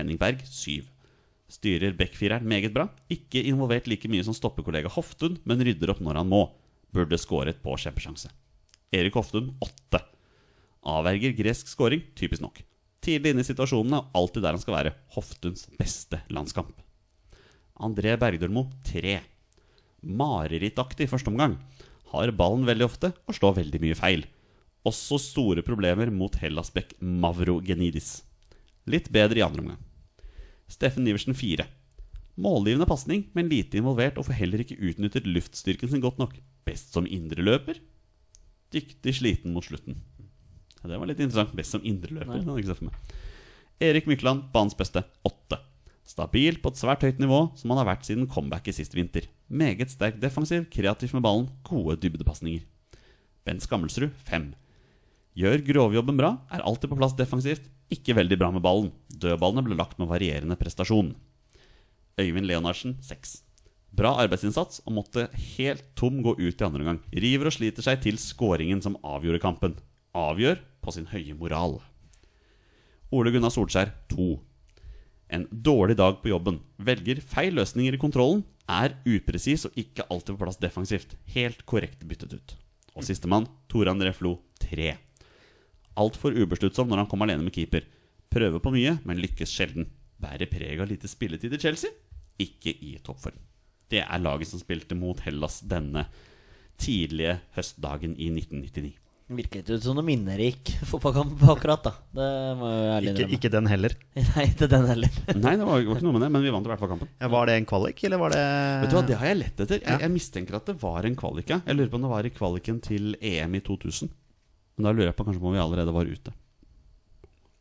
[0.00, 0.88] Henning Berg 7.
[1.50, 2.88] Styrer backfireren meget bra.
[3.10, 6.44] Ikke involvert like mye som stoppekollega Hoftun, men rydder opp når han må.
[6.94, 8.30] Burde skåret på kjempesjanse.
[8.94, 10.00] Erik Hoftun 8.
[10.90, 12.62] Avverger gresk scoring, typisk nok.
[13.04, 14.94] Tidlig inne i situasjonene og alltid der han skal være.
[15.16, 16.74] Hoftuns beste landskamp.
[17.80, 19.18] André Bergdølmo 3.
[20.04, 21.58] Marerittaktig første omgang.
[22.12, 24.26] Har ballen veldig ofte og slår veldig mye feil.
[24.86, 28.20] Også store problemer mot Hellasbekk Mavro Genidis.
[28.90, 29.86] Litt bedre i andre omgang.
[30.70, 31.66] Steffen Iversen 4.
[32.40, 36.36] Målgivende pasning, men lite involvert og får heller ikke utnyttet luftstyrken sin godt nok.
[36.64, 37.80] Best som indreløper.
[38.72, 39.98] Dyktig sliten mot slutten.
[40.80, 41.56] Ja, det var litt interessant.
[41.58, 42.46] Best som indreløper.
[43.80, 45.58] Erik Mykland, banens beste, 8.
[46.06, 49.26] Stabil på et svært høyt nivå, som han har vært siden comebacket sist vinter.
[49.48, 52.64] Meget sterk defensiv, kreativ med ballen, gode dybdepasninger.
[53.46, 54.50] Bent Skammelsrud, 5.
[55.38, 58.90] Gjør grovjobben bra, er alltid på plass defensivt, ikke veldig bra med ballen.
[59.10, 61.14] Dødballene ble lagt med varierende prestasjon.
[62.20, 63.40] Øyvind Leonardsen, 6.
[63.96, 65.26] Bra arbeidsinnsats og måtte
[65.56, 67.00] helt tom gå ut i andre omgang.
[67.10, 69.74] River og sliter seg til skåringen som avgjorde kampen.
[70.14, 71.80] Avgjør på sin høye moral.
[73.10, 74.30] Ole Gunnar Solskjær 2.
[75.34, 76.60] En dårlig dag på jobben.
[76.78, 78.44] Velger feil løsninger i kontrollen.
[78.70, 81.16] Er upresis og ikke alltid på plass defensivt.
[81.34, 82.56] Helt korrekt byttet ut.
[82.94, 84.94] Og sistemann, Tore André Flo 3.
[85.98, 87.86] Altfor ubesluttsom når han kom alene med keeper.
[88.30, 89.88] Prøver på mye, men lykkes sjelden.
[90.20, 91.90] Bærer preg av lite spilletid i Chelsea.
[92.40, 93.38] Ikke i toppform.
[93.90, 96.06] Det er laget som spilte mot Hellas denne
[96.80, 98.92] tidlige høstdagen i 1999.
[99.30, 101.92] Virker ikke ut som noe minnerik fotballkamp akkurat, da.
[102.18, 102.28] Det
[102.58, 103.92] må jeg ærlig Ikke, ikke den heller.
[104.30, 105.18] Nei, ikke den heller.
[105.44, 107.10] Nei, det var, var ikke noe med det, men vi vant i hvert fall kampen.
[107.20, 108.40] Ja, var det en kvalik, eller var det
[108.82, 109.84] Vet du hva, Det har jeg lett etter.
[109.84, 111.50] Jeg, jeg mistenker at det var en kvalik.
[111.52, 111.60] ja.
[111.66, 114.10] Jeg lurer på om det var i kvaliken til EM i 2000.
[114.80, 116.32] Men da lurer jeg på kanskje om vi allerede var ute.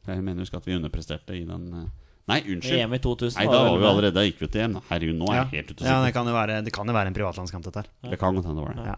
[0.07, 1.89] Jeg mener husk at vi underpresterte i den eh,
[2.29, 2.79] Nei, unnskyld.
[2.85, 4.79] EM i 2000 Nei, da var vi allerede Da gikk vi til EM.
[4.87, 5.43] Herregud, nå er ja.
[5.43, 7.83] jeg helt ute ja, det kan jo være, det kan jo være en privatlandskamp, dette
[7.83, 7.91] her.
[8.13, 8.87] Det kan godt hende det var det.
[8.93, 8.97] Ja.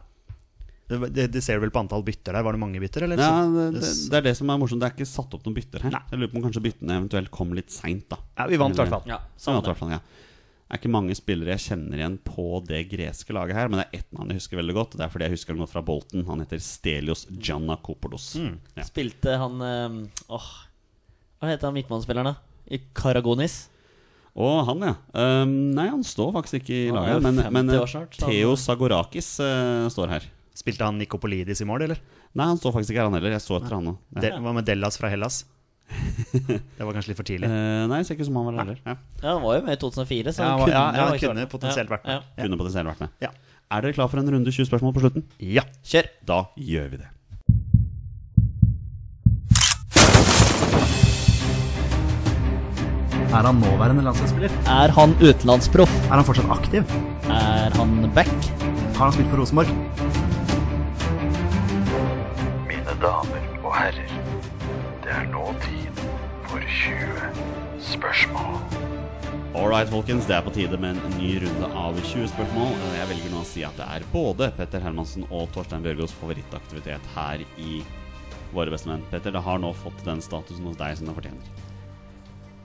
[0.91, 2.45] Det, det, det ser du vel på antall bytter der.
[2.45, 3.21] Var det mange bytter, eller?
[3.23, 4.83] Ja, det, det, det er det som er morsomt.
[4.83, 5.95] Det er ikke satt opp noen bytter her.
[5.95, 6.01] Nei.
[6.11, 8.19] Jeg lurer på om kanskje byttene eventuelt kom litt seint, da.
[8.37, 9.07] ja, vi vant i hvert fall.
[9.09, 9.21] Ja,
[10.71, 13.99] Er ikke mange spillere jeg kjenner igjen på det greske laget her, men det er
[13.99, 14.93] ett navn jeg husker veldig godt.
[14.95, 16.23] og Det er fordi jeg husker han godt fra Bolten.
[16.29, 18.29] Han heter Stelios Giannakopoulos.
[18.39, 18.53] Mm.
[18.77, 18.85] Ja.
[18.87, 19.97] Spilte han eh,
[20.31, 20.47] Åh,
[21.41, 22.63] hva heter han midtmannsspilleren, da?
[22.71, 23.65] I Karagonis?
[24.39, 24.95] Og han, ja.
[25.11, 29.89] Um, nei, han står faktisk ikke i laget, men, 50 men snart, Theo Sagorakis uh,
[29.91, 30.27] står her.
[30.55, 31.99] Spilte han Nikopolidis i mål, eller?
[32.31, 33.35] Nei, han står faktisk ikke her, han heller.
[33.35, 33.97] Jeg så etter han òg.
[34.15, 34.23] Ja.
[34.23, 35.41] Det, hva med Dellas fra Hellas?
[36.31, 37.49] Det var kanskje litt for tidlig.
[37.51, 38.81] Uh, nei, ser ikke ut som han var heller.
[38.85, 38.95] Ja.
[39.21, 41.23] Ja, han var jo med i 2004, så Ja, han var- kunne, ja, ja, han
[41.25, 42.13] kunne potensielt vært med.
[42.15, 42.21] Ja.
[42.37, 42.43] Ja.
[42.45, 43.09] Kunne potensielt vært med.
[43.27, 43.33] Ja.
[43.71, 45.23] Er dere klar for en runde 20 spørsmål på slutten?
[45.39, 45.63] ja.
[45.87, 46.11] Kjør!
[46.27, 47.09] Da gjør vi det.
[53.31, 54.49] Er han nåværende landslagsspiller?
[54.67, 55.93] Er han utenlandsproff?
[56.09, 56.83] Er han fortsatt aktiv?
[57.31, 58.31] Er han back?
[58.97, 59.67] Har han spilt for Rosenborg?
[62.67, 64.11] Mine damer og herrer,
[65.11, 66.01] er nå tid
[66.47, 67.31] for 20
[67.83, 68.59] spørsmål.
[69.57, 70.27] Alright, folkens.
[70.29, 72.71] Det er på tide med en ny runde av 20 spørsmål.
[72.95, 77.11] Jeg velger nå å si at det er både Petter Hermansen og Torstein Bjørgaas favorittaktivitet
[77.17, 77.81] her i
[78.51, 79.03] Våre bestemenn.
[79.11, 81.67] Petter, det har nå fått den statusen hos deg som den fortjener.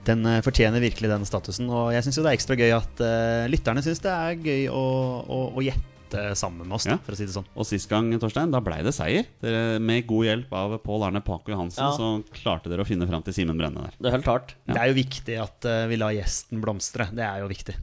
[0.07, 3.45] Den eh, fortjener virkelig den statusen, og jeg syns det er ekstra gøy at uh,
[3.51, 4.83] lytterne syns det er gøy å,
[5.23, 5.96] å, å gjette
[6.37, 6.97] sammen med oss, da, Ja.
[7.03, 7.45] for å si det sånn.
[7.55, 9.25] Og sist gang, Torstein, da blei det seier.
[9.41, 11.91] Dere, med god hjelp av Pål Arne Paco Johansen Ja.
[11.97, 13.91] så klarte dere å finne fram til Simen Brenne der.
[13.99, 14.55] Det er helt hardt.
[14.67, 17.09] Det er jo viktig at eh, vi lar gjesten blomstre.
[17.13, 17.75] Det er jo viktig.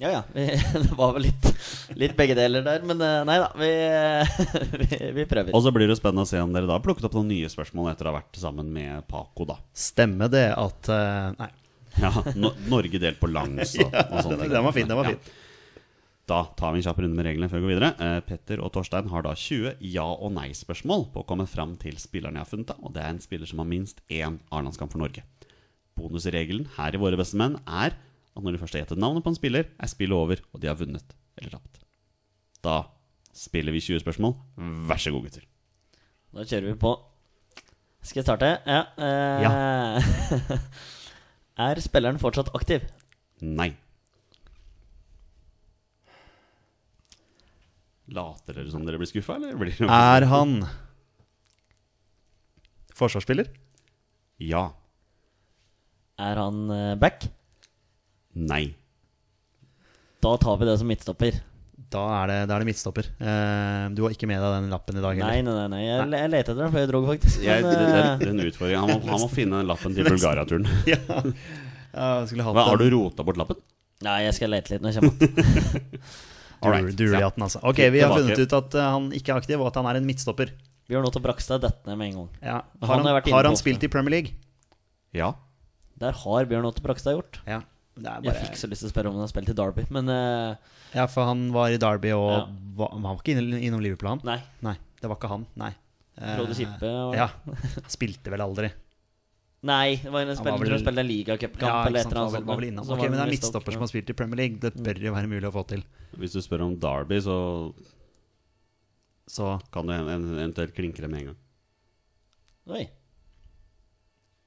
[0.00, 0.22] Ja, ja.
[0.32, 0.46] Vi,
[0.86, 1.48] det var vel litt,
[2.00, 3.50] litt begge deler der, men eh, nei da.
[3.60, 3.70] Vi,
[4.80, 5.52] vi, vi prøver.
[5.54, 7.90] Og så blir det spennende å se om dere da plukket opp noen nye spørsmål
[7.92, 9.58] etter å ha vært sammen med Paco, da.
[9.76, 11.50] Stemmer det at eh, Nei.
[12.00, 14.52] Ja, no Norge delt på langs og, og sånne ting.
[14.54, 14.86] Den var fin.
[14.88, 15.16] Den var Ja.
[16.30, 17.88] Da tar vi en kjapp runde med reglene før vi går videre.
[18.06, 21.96] Eh, Petter og Torstein har da 20 ja- og nei-spørsmål på å komme fram til
[21.98, 22.68] spilleren jeg har funnet.
[22.70, 25.24] da, Og det er en spiller som har minst én A-landskamp for Norge.
[25.98, 29.32] Bonusregelen her i Våre beste menn er at når de først har gjettet navnet på
[29.32, 31.82] en spiller, er spillet over, og de har vunnet eller tapt.
[32.62, 32.76] Da
[33.34, 34.36] spiller vi 20 spørsmål.
[34.86, 35.44] Vær så god, gutter.
[36.32, 36.94] Da kjører vi på.
[38.06, 38.52] Skal jeg starte?
[38.70, 38.84] Ja.
[38.96, 40.60] eh,
[41.66, 42.86] er spilleren fortsatt aktiv?
[43.42, 43.72] Nei.
[48.10, 50.56] Later dere som dere blir skuffa, eller blir dere Er han
[52.96, 53.48] forsvarsspiller?
[54.42, 54.64] Ja.
[56.20, 57.28] Er han eh, back?
[58.36, 58.64] Nei.
[60.20, 61.38] Da tar vi det som midtstopper.
[61.90, 63.08] Da er det, da er det midtstopper.
[63.18, 65.56] Eh, du har ikke med deg den lappen i dag Nei, heller?
[65.56, 65.68] nei, nei.
[65.72, 65.80] nei.
[65.86, 67.40] Jeg, jeg leter etter den før jeg dro, faktisk.
[67.46, 68.78] Jeg, Men, det, det, eh, det er en utfordring.
[68.84, 70.68] Han må, han må finne den lappen til Bulgaria-turen.
[70.92, 71.00] Ja.
[71.90, 72.92] Ja, jeg skulle hatt Hva, Har du den.
[72.94, 73.58] rota bort lappen?
[74.06, 75.16] Nei, jeg skal lete litt når jeg kommer
[76.60, 77.60] Alright, altså.
[77.64, 80.00] Ok, vi har funnet ut at eh, han ikke er aktiv, og at han er
[80.00, 80.52] en midtstopper.
[80.90, 82.30] Bjørn Otto Brakstad detter ned med en gang.
[82.42, 82.56] Ja.
[82.82, 84.34] Har han, han, har han spilt i Premier League?
[85.16, 85.32] Ja.
[86.00, 87.40] Der har Bjørn Otto Brakstad gjort.
[87.46, 87.62] Ja.
[88.00, 89.84] Det er Jeg fikk så lyst til å spørre om han har spilt i Derby,
[89.92, 90.56] men uh...
[90.94, 92.44] ja, for han var i Derby, og Ja.
[92.78, 94.22] var, han var ikke innom innom Liverpool, han?
[94.24, 94.38] nei.
[94.64, 95.44] Nei, det var ikke han.
[95.60, 95.72] Nei.
[96.20, 97.28] Eh, Frode Kippe og Ja.
[97.92, 98.70] Spilte vel aldri.
[99.68, 102.46] Nei, det var en spiller som spilte en ligacupkamp Ja, eller et eller annet.
[102.48, 102.86] var innom.
[102.94, 104.56] Ok, men det er midtstopper som har spilt i Premier League.
[104.62, 105.82] Det bør jo være mulig å få til.
[106.16, 107.36] Hvis du spør om Derby, så
[109.30, 111.36] Så kan du en- en- eventuelt klinke det med en gang.
[112.68, 112.88] Oi.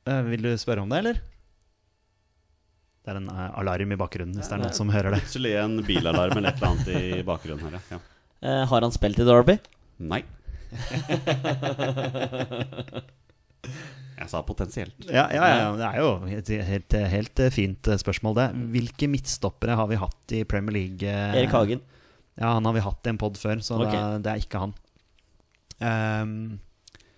[0.10, 1.14] Uh, vil du spørre om det, eller?
[3.06, 5.20] Det er en uh, alarm i bakgrunnen, hvis det er noen som hører det.
[5.22, 6.88] Plutselig en bilalarm eller et eller annet
[7.20, 7.80] i bakgrunnen her, ja.
[7.92, 8.00] ja.
[8.44, 9.58] Eh, har han spilt i Derby?
[10.00, 10.24] Nei.
[14.18, 14.96] Jeg sa potensielt.
[15.08, 18.46] Ja, ja, ja, det er jo et helt, helt eh, fint eh, spørsmål, det.
[18.76, 21.08] Hvilke midtstoppere har vi hatt i Premier League?
[21.08, 21.40] eh?
[21.42, 21.82] Erik Hagen.
[22.38, 23.92] Ja, han har vi hatt i en pod før, så okay.
[23.92, 24.76] det, er, det er ikke han.
[25.84, 26.60] Um,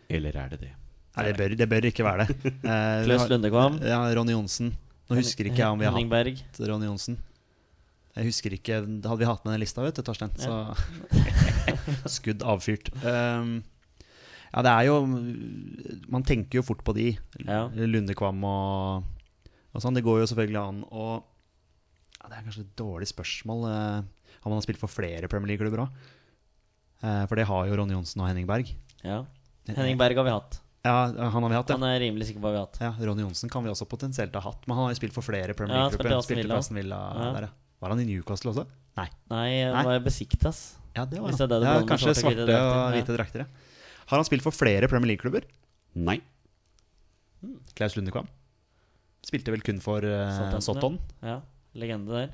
[0.09, 0.71] Eller er det det?
[1.15, 2.35] nei, det bør, det bør ikke være det.
[2.65, 3.77] Eh, Klaus har- Lundekvam.
[3.85, 4.73] Ja, Ronny Johnsen.
[5.05, 6.39] Nå husker ikke jeg om vi har Henningberg.
[6.41, 7.19] Hatt Ronny Johnsen.
[8.15, 10.31] Jeg husker ikke hadde vi hatt med den lista, vet du, Torstein.
[10.39, 10.55] Så
[12.17, 12.89] skudd avfyrt.
[13.03, 13.57] Um,
[14.55, 15.01] Ja, det er jo
[16.09, 17.09] Man tenker jo fort på de.
[17.43, 17.65] Ja.
[17.75, 19.03] Lundekvam og,
[19.75, 19.97] og sånn.
[19.97, 23.65] Det går jo selvfølgelig an å ja, Det er kanskje et dårlig spørsmål.
[23.69, 26.05] eh, Om man har spilt for flere Premier League-klubber òg.
[27.29, 28.71] For det har jo Ronny Johnsen og Henning Berg.
[29.03, 29.19] Ja.
[29.67, 30.55] Henning Berg har vi hatt.
[30.85, 31.75] Ja, han har vi hatt, ja.
[31.77, 32.79] Han er rimelig sikker på hva vi har hatt.
[32.81, 34.65] ja Ronny Johnsen kan vi også potensielt ha hatt.
[34.65, 36.21] Men han har jo spilt for flere Premier Ja, League-klubber.
[36.23, 36.99] spilte i Spilte Aston Villa.
[37.19, 37.29] Ja.
[37.35, 37.53] der, ja.
[37.83, 38.65] Var han i Newcastle også?
[38.97, 39.07] Nei.
[39.33, 40.59] Nei, han var Besiktas.
[40.95, 41.37] Ja, det var han.
[41.41, 43.64] det det ja, kanskje svarte og hvite drakter, ja.
[44.05, 45.45] Har han spilt for flere Premier League-klubber?
[45.95, 46.19] Nei.
[47.77, 48.27] Klaus Lundekvam?
[49.25, 50.99] Spilte vel kun for uh, Sotton?
[51.25, 51.39] Ja,
[51.77, 52.33] legende der.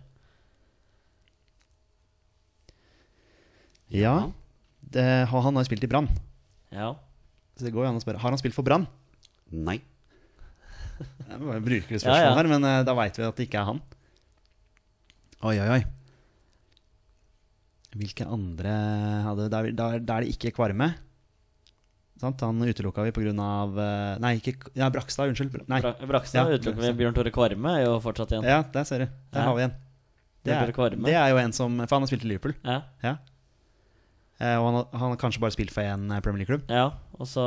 [3.91, 4.31] Ja.
[4.81, 6.07] Det, har- han har spilt i Brann.
[6.71, 6.93] Ja.
[7.55, 8.19] Så det går jo an å spørre.
[8.23, 8.87] Har han spilt for Brann?
[9.51, 9.79] Nei.
[11.01, 12.35] Det er bare bruke spørsmål Ja, ja.
[12.37, 13.79] her, men uh, da veit vi at det ikke er han.
[15.41, 15.81] Oi, oi, oi.
[17.97, 18.73] Hvilke andre
[19.25, 20.91] hadde Da er- da er da er det ikke Kvarme.
[22.21, 22.41] Sant?
[22.45, 23.31] Han utelukka vi pga.
[23.33, 25.31] Uh, nei, ikke Ja, Brakstad.
[25.33, 25.63] Unnskyld.
[25.71, 25.79] Nei.
[25.81, 26.93] Bra Brakstad Ja, utelukka vi.
[27.01, 28.45] Bjørn Tore Kvarme er jo fortsatt igjen.
[28.45, 29.05] Ja, der ser du.
[29.33, 29.47] Der Ja.
[29.49, 29.73] har vi en.
[30.43, 30.71] Det er,
[31.05, 32.55] det er jo en som For han har spilt i Liverpool.
[32.65, 32.81] Ja.
[33.03, 33.17] Ja.
[34.41, 36.63] Eh, og han han har kanskje bare spilt for én Premier League-klubb.
[36.69, 36.91] ja.
[37.21, 37.43] Og så,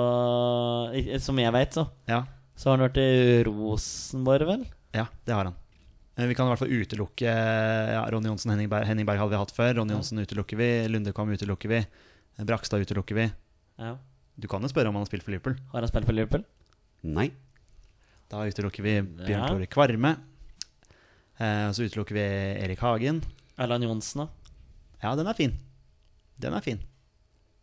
[1.18, 2.20] som jeg veit, så, Ja.
[2.54, 4.66] så har han vært i Rosenborg, vel?
[4.94, 5.54] ja, det har han.
[6.16, 9.30] Men vi kan i hvert fall utelukke ja, Ronny Johnsen Henning Berg, Henning Berg hadde
[9.34, 9.74] vi hatt før.
[9.80, 9.96] Ronny.
[9.96, 10.68] Johnsen utelukker vi.
[10.86, 11.80] Lundekvam utelukker vi.
[12.46, 13.32] Brakstad utelukker vi.
[13.82, 13.96] Ja.
[14.40, 15.56] Du kan jo spørre om han har spilt for Liverpool.
[15.72, 16.44] Har han spilt for Liverpool?
[17.06, 17.28] Nei.
[18.32, 19.46] Da utelukker vi Bjørn Ja.
[19.50, 20.14] Tore Kvarme.
[21.38, 22.24] Eh, så utelukker vi
[22.64, 23.22] Erik Hagen.
[23.58, 24.58] Erland Johnsen, da?
[25.04, 25.54] Ja, den er fin.
[26.40, 26.80] Den er fin.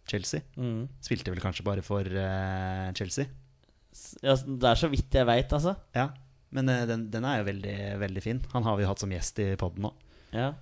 [0.07, 0.41] Chelsea.
[0.55, 0.87] Mm.
[1.03, 3.27] Spilte vel kanskje bare for eh, Chelsea.
[4.23, 5.75] Ja, det er så vidt jeg veit, altså.
[5.95, 6.09] Ja,
[6.55, 8.39] men eh, den, den er jo veldig, veldig fin.
[8.53, 9.91] Han har vi jo hatt som gjest i poden nå.
[10.31, 10.53] Ja,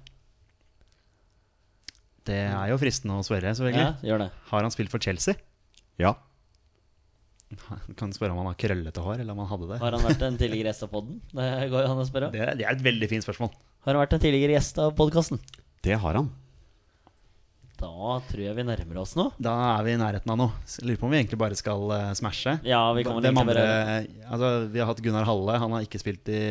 [2.25, 4.27] Det er jo fristende å spørre, ja gjør det.
[4.51, 5.37] Har han spilt for Chelsea?
[5.99, 6.15] Ja.
[7.49, 9.79] Du kan spørre om han har krøllete hår, eller om han hadde det.
[9.81, 11.17] Har han vært en tidligere gjest av podden?
[11.33, 12.29] Det går jo an å spørre.
[12.35, 13.49] Det, det er et veldig fint spørsmål.
[13.87, 15.41] Har han vært en tidligere gjest av podkasten?
[15.85, 16.29] Det har han.
[17.79, 19.31] Da tror jeg vi nærmer oss noe.
[19.39, 20.63] Da er vi i nærheten av noe.
[20.67, 22.57] Så lurer på om vi egentlig bare skal uh, smashe.
[22.67, 23.63] Ja, vi kan vel andre
[24.27, 25.55] altså, Vi har hatt Gunnar Halle.
[25.63, 26.41] Han har ikke spilt i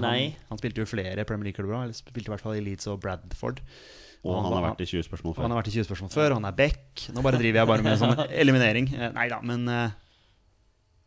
[0.00, 0.32] Nei.
[0.48, 1.84] han spilte jo flere Premier League-klubber.
[1.84, 3.60] Eller spilte i hvert fall i Leeds og Bradford.
[4.20, 6.34] Og han har vært i 20 spørsmål Og han har vært i 20 spørsmål før.
[6.36, 7.06] Han er back.
[7.16, 8.90] Nå bare driver jeg bare med sånn eliminering.
[8.92, 9.90] Eh, Nei da, men uh...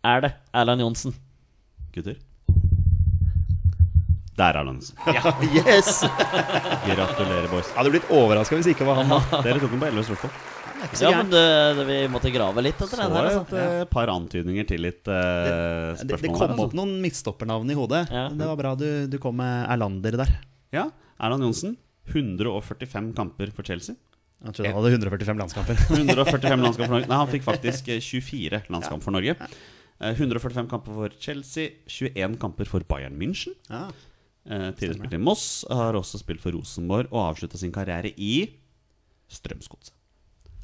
[0.03, 1.13] Er det Erland Johnsen?
[1.93, 2.17] Gutter.
[4.33, 4.97] Der er Johnsen.
[5.13, 5.99] ja, yes!
[6.89, 7.69] Gratulerer, boys.
[7.69, 9.13] Jeg hadde blitt overraska hvis det ikke var han.
[9.13, 10.33] da Dere tok den på 11 spørsmål.
[10.97, 11.43] så Ja, men det,
[11.77, 13.29] det, vi måtte grave litt etter Så den her.
[13.29, 13.61] et Altså.
[13.61, 16.33] eh, par antydninger til litt eh, Det, det spørsmål.
[16.33, 16.65] kom her, altså.
[16.65, 18.01] opp noen midtstoppernavn i hodet.
[18.09, 18.25] Ja.
[18.33, 20.33] Det var bra du, du kom med Erlander der.
[20.73, 20.87] Ja,
[21.21, 21.77] Erland Johnsen.
[22.11, 23.95] 145 kamper for Chelsea.
[24.43, 25.77] Jeg trodde han hadde 145 landskamper.
[25.95, 27.07] 145 landskamper for Norge.
[27.07, 29.35] Nei, han fikk faktisk eh, 24 landskamper for Norge.
[30.03, 33.55] Eh, 145 kamper for Chelsea, 21 kamper for Bayern München.
[33.69, 33.85] Ja.
[34.43, 38.33] Eh, Tidligere spilt i Moss, har også spilt for Rosenborg og avslutta sin karriere i
[39.31, 39.95] Strømsgodset.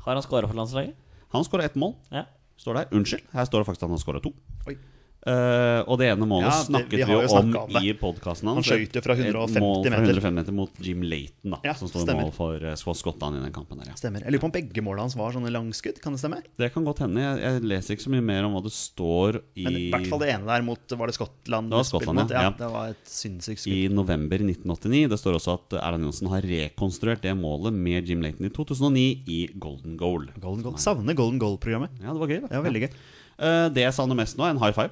[0.04, 0.96] Har han skåra for landslaget?
[1.32, 2.26] Han skåra ett mål, Ja.
[2.60, 2.92] står der.
[2.92, 4.34] Unnskyld, her står det faktisk at han har skåra to.
[4.68, 4.76] Oi.
[5.20, 8.48] Eh, og det ene målet Ja, det- snakket vi vi, jo om, om i podkasten
[8.48, 8.64] hans.
[8.64, 10.32] Han skøyt jo fra Et 150 mål fra meter.
[10.32, 13.52] meter mot Jim Layton, da, Ja, som sto i mål for uh, Skottland i den
[13.52, 13.78] kampen.
[13.82, 13.96] der ja.
[14.00, 14.24] Stemmer.
[14.24, 16.00] Jeg lurer på om begge målene hans var sånne langskudd.
[16.00, 16.40] Kan det stemme?
[16.58, 17.20] Det kan godt hende.
[17.20, 20.08] Jeg, jeg leser ikke så mye mer om hva det står i, Men i hvert
[20.08, 21.70] fall det ene der mot Var det Skottland?
[21.70, 22.32] Det var Skottland, mot?
[22.32, 22.42] ja.
[22.48, 22.52] Ja.
[22.56, 25.10] Det var et sinnssykt i november 1989.
[25.12, 29.24] Det står også at Erland Johnsen har rekonstruert det målet med Jim Layton i 2009
[29.28, 30.30] i Golden Goal.
[30.40, 30.80] Golden Goal.
[30.80, 31.92] Savner Golden Goal-programmet.
[32.00, 32.40] Ja, det var gøy.
[32.40, 32.48] da.
[32.48, 32.92] Det var veldig gøy.
[33.40, 34.90] Uh, det jeg savner mest nå, er en high five.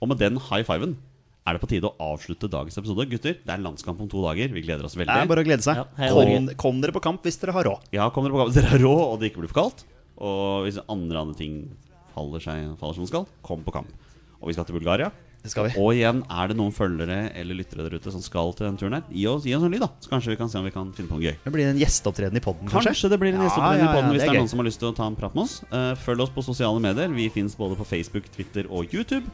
[0.00, 0.96] Og med den high fiven
[1.48, 3.06] er det på tide å avslutte dagens episode.
[3.10, 4.52] Gutter, det er landskamp om to dager.
[4.54, 5.08] Vi gleder oss veldig.
[5.12, 5.80] Det er bare å glede seg.
[5.80, 7.88] Ja, hei, kom, kom dere på kamp hvis dere har råd.
[7.96, 8.52] Ja, kom dere på kamp.
[8.52, 9.86] hvis Dere har råd, og det ikke blir for kaldt.
[10.20, 11.56] Og hvis andre andre ting
[12.14, 13.90] faller, seg, faller som det skal, kom på kamp.
[14.40, 15.10] Og vi skal til Bulgaria.
[15.40, 15.72] Det skal vi.
[15.80, 18.98] Og igjen, er det noen følgere eller lyttere der ute som skal til den turen
[18.98, 19.88] her, gi oss, gi oss en lyd, da.
[20.04, 21.38] Så kanskje vi kan se om vi kan finne på noe gøy.
[21.46, 22.92] Det blir en gjesteopptreden i poden, kanskje?
[22.92, 24.52] Kanskje det blir en Ja, gjesteopptreden ja, i podden hvis det det er er noen
[24.52, 25.54] som har lyst til å ta en prat med oss.
[25.72, 27.08] Uh, følg oss på sosiale medier.
[27.16, 29.24] Vi fins både på Facebook, Twitter og YouTube.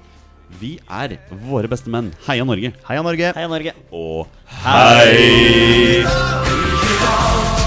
[0.61, 2.13] Vi er våre beste menn.
[2.29, 2.73] Heia Norge.
[2.89, 3.33] Heia Norge.
[3.37, 3.75] Heia Norge.
[3.93, 4.27] Og
[4.65, 6.05] hei!
[6.07, 7.66] hei.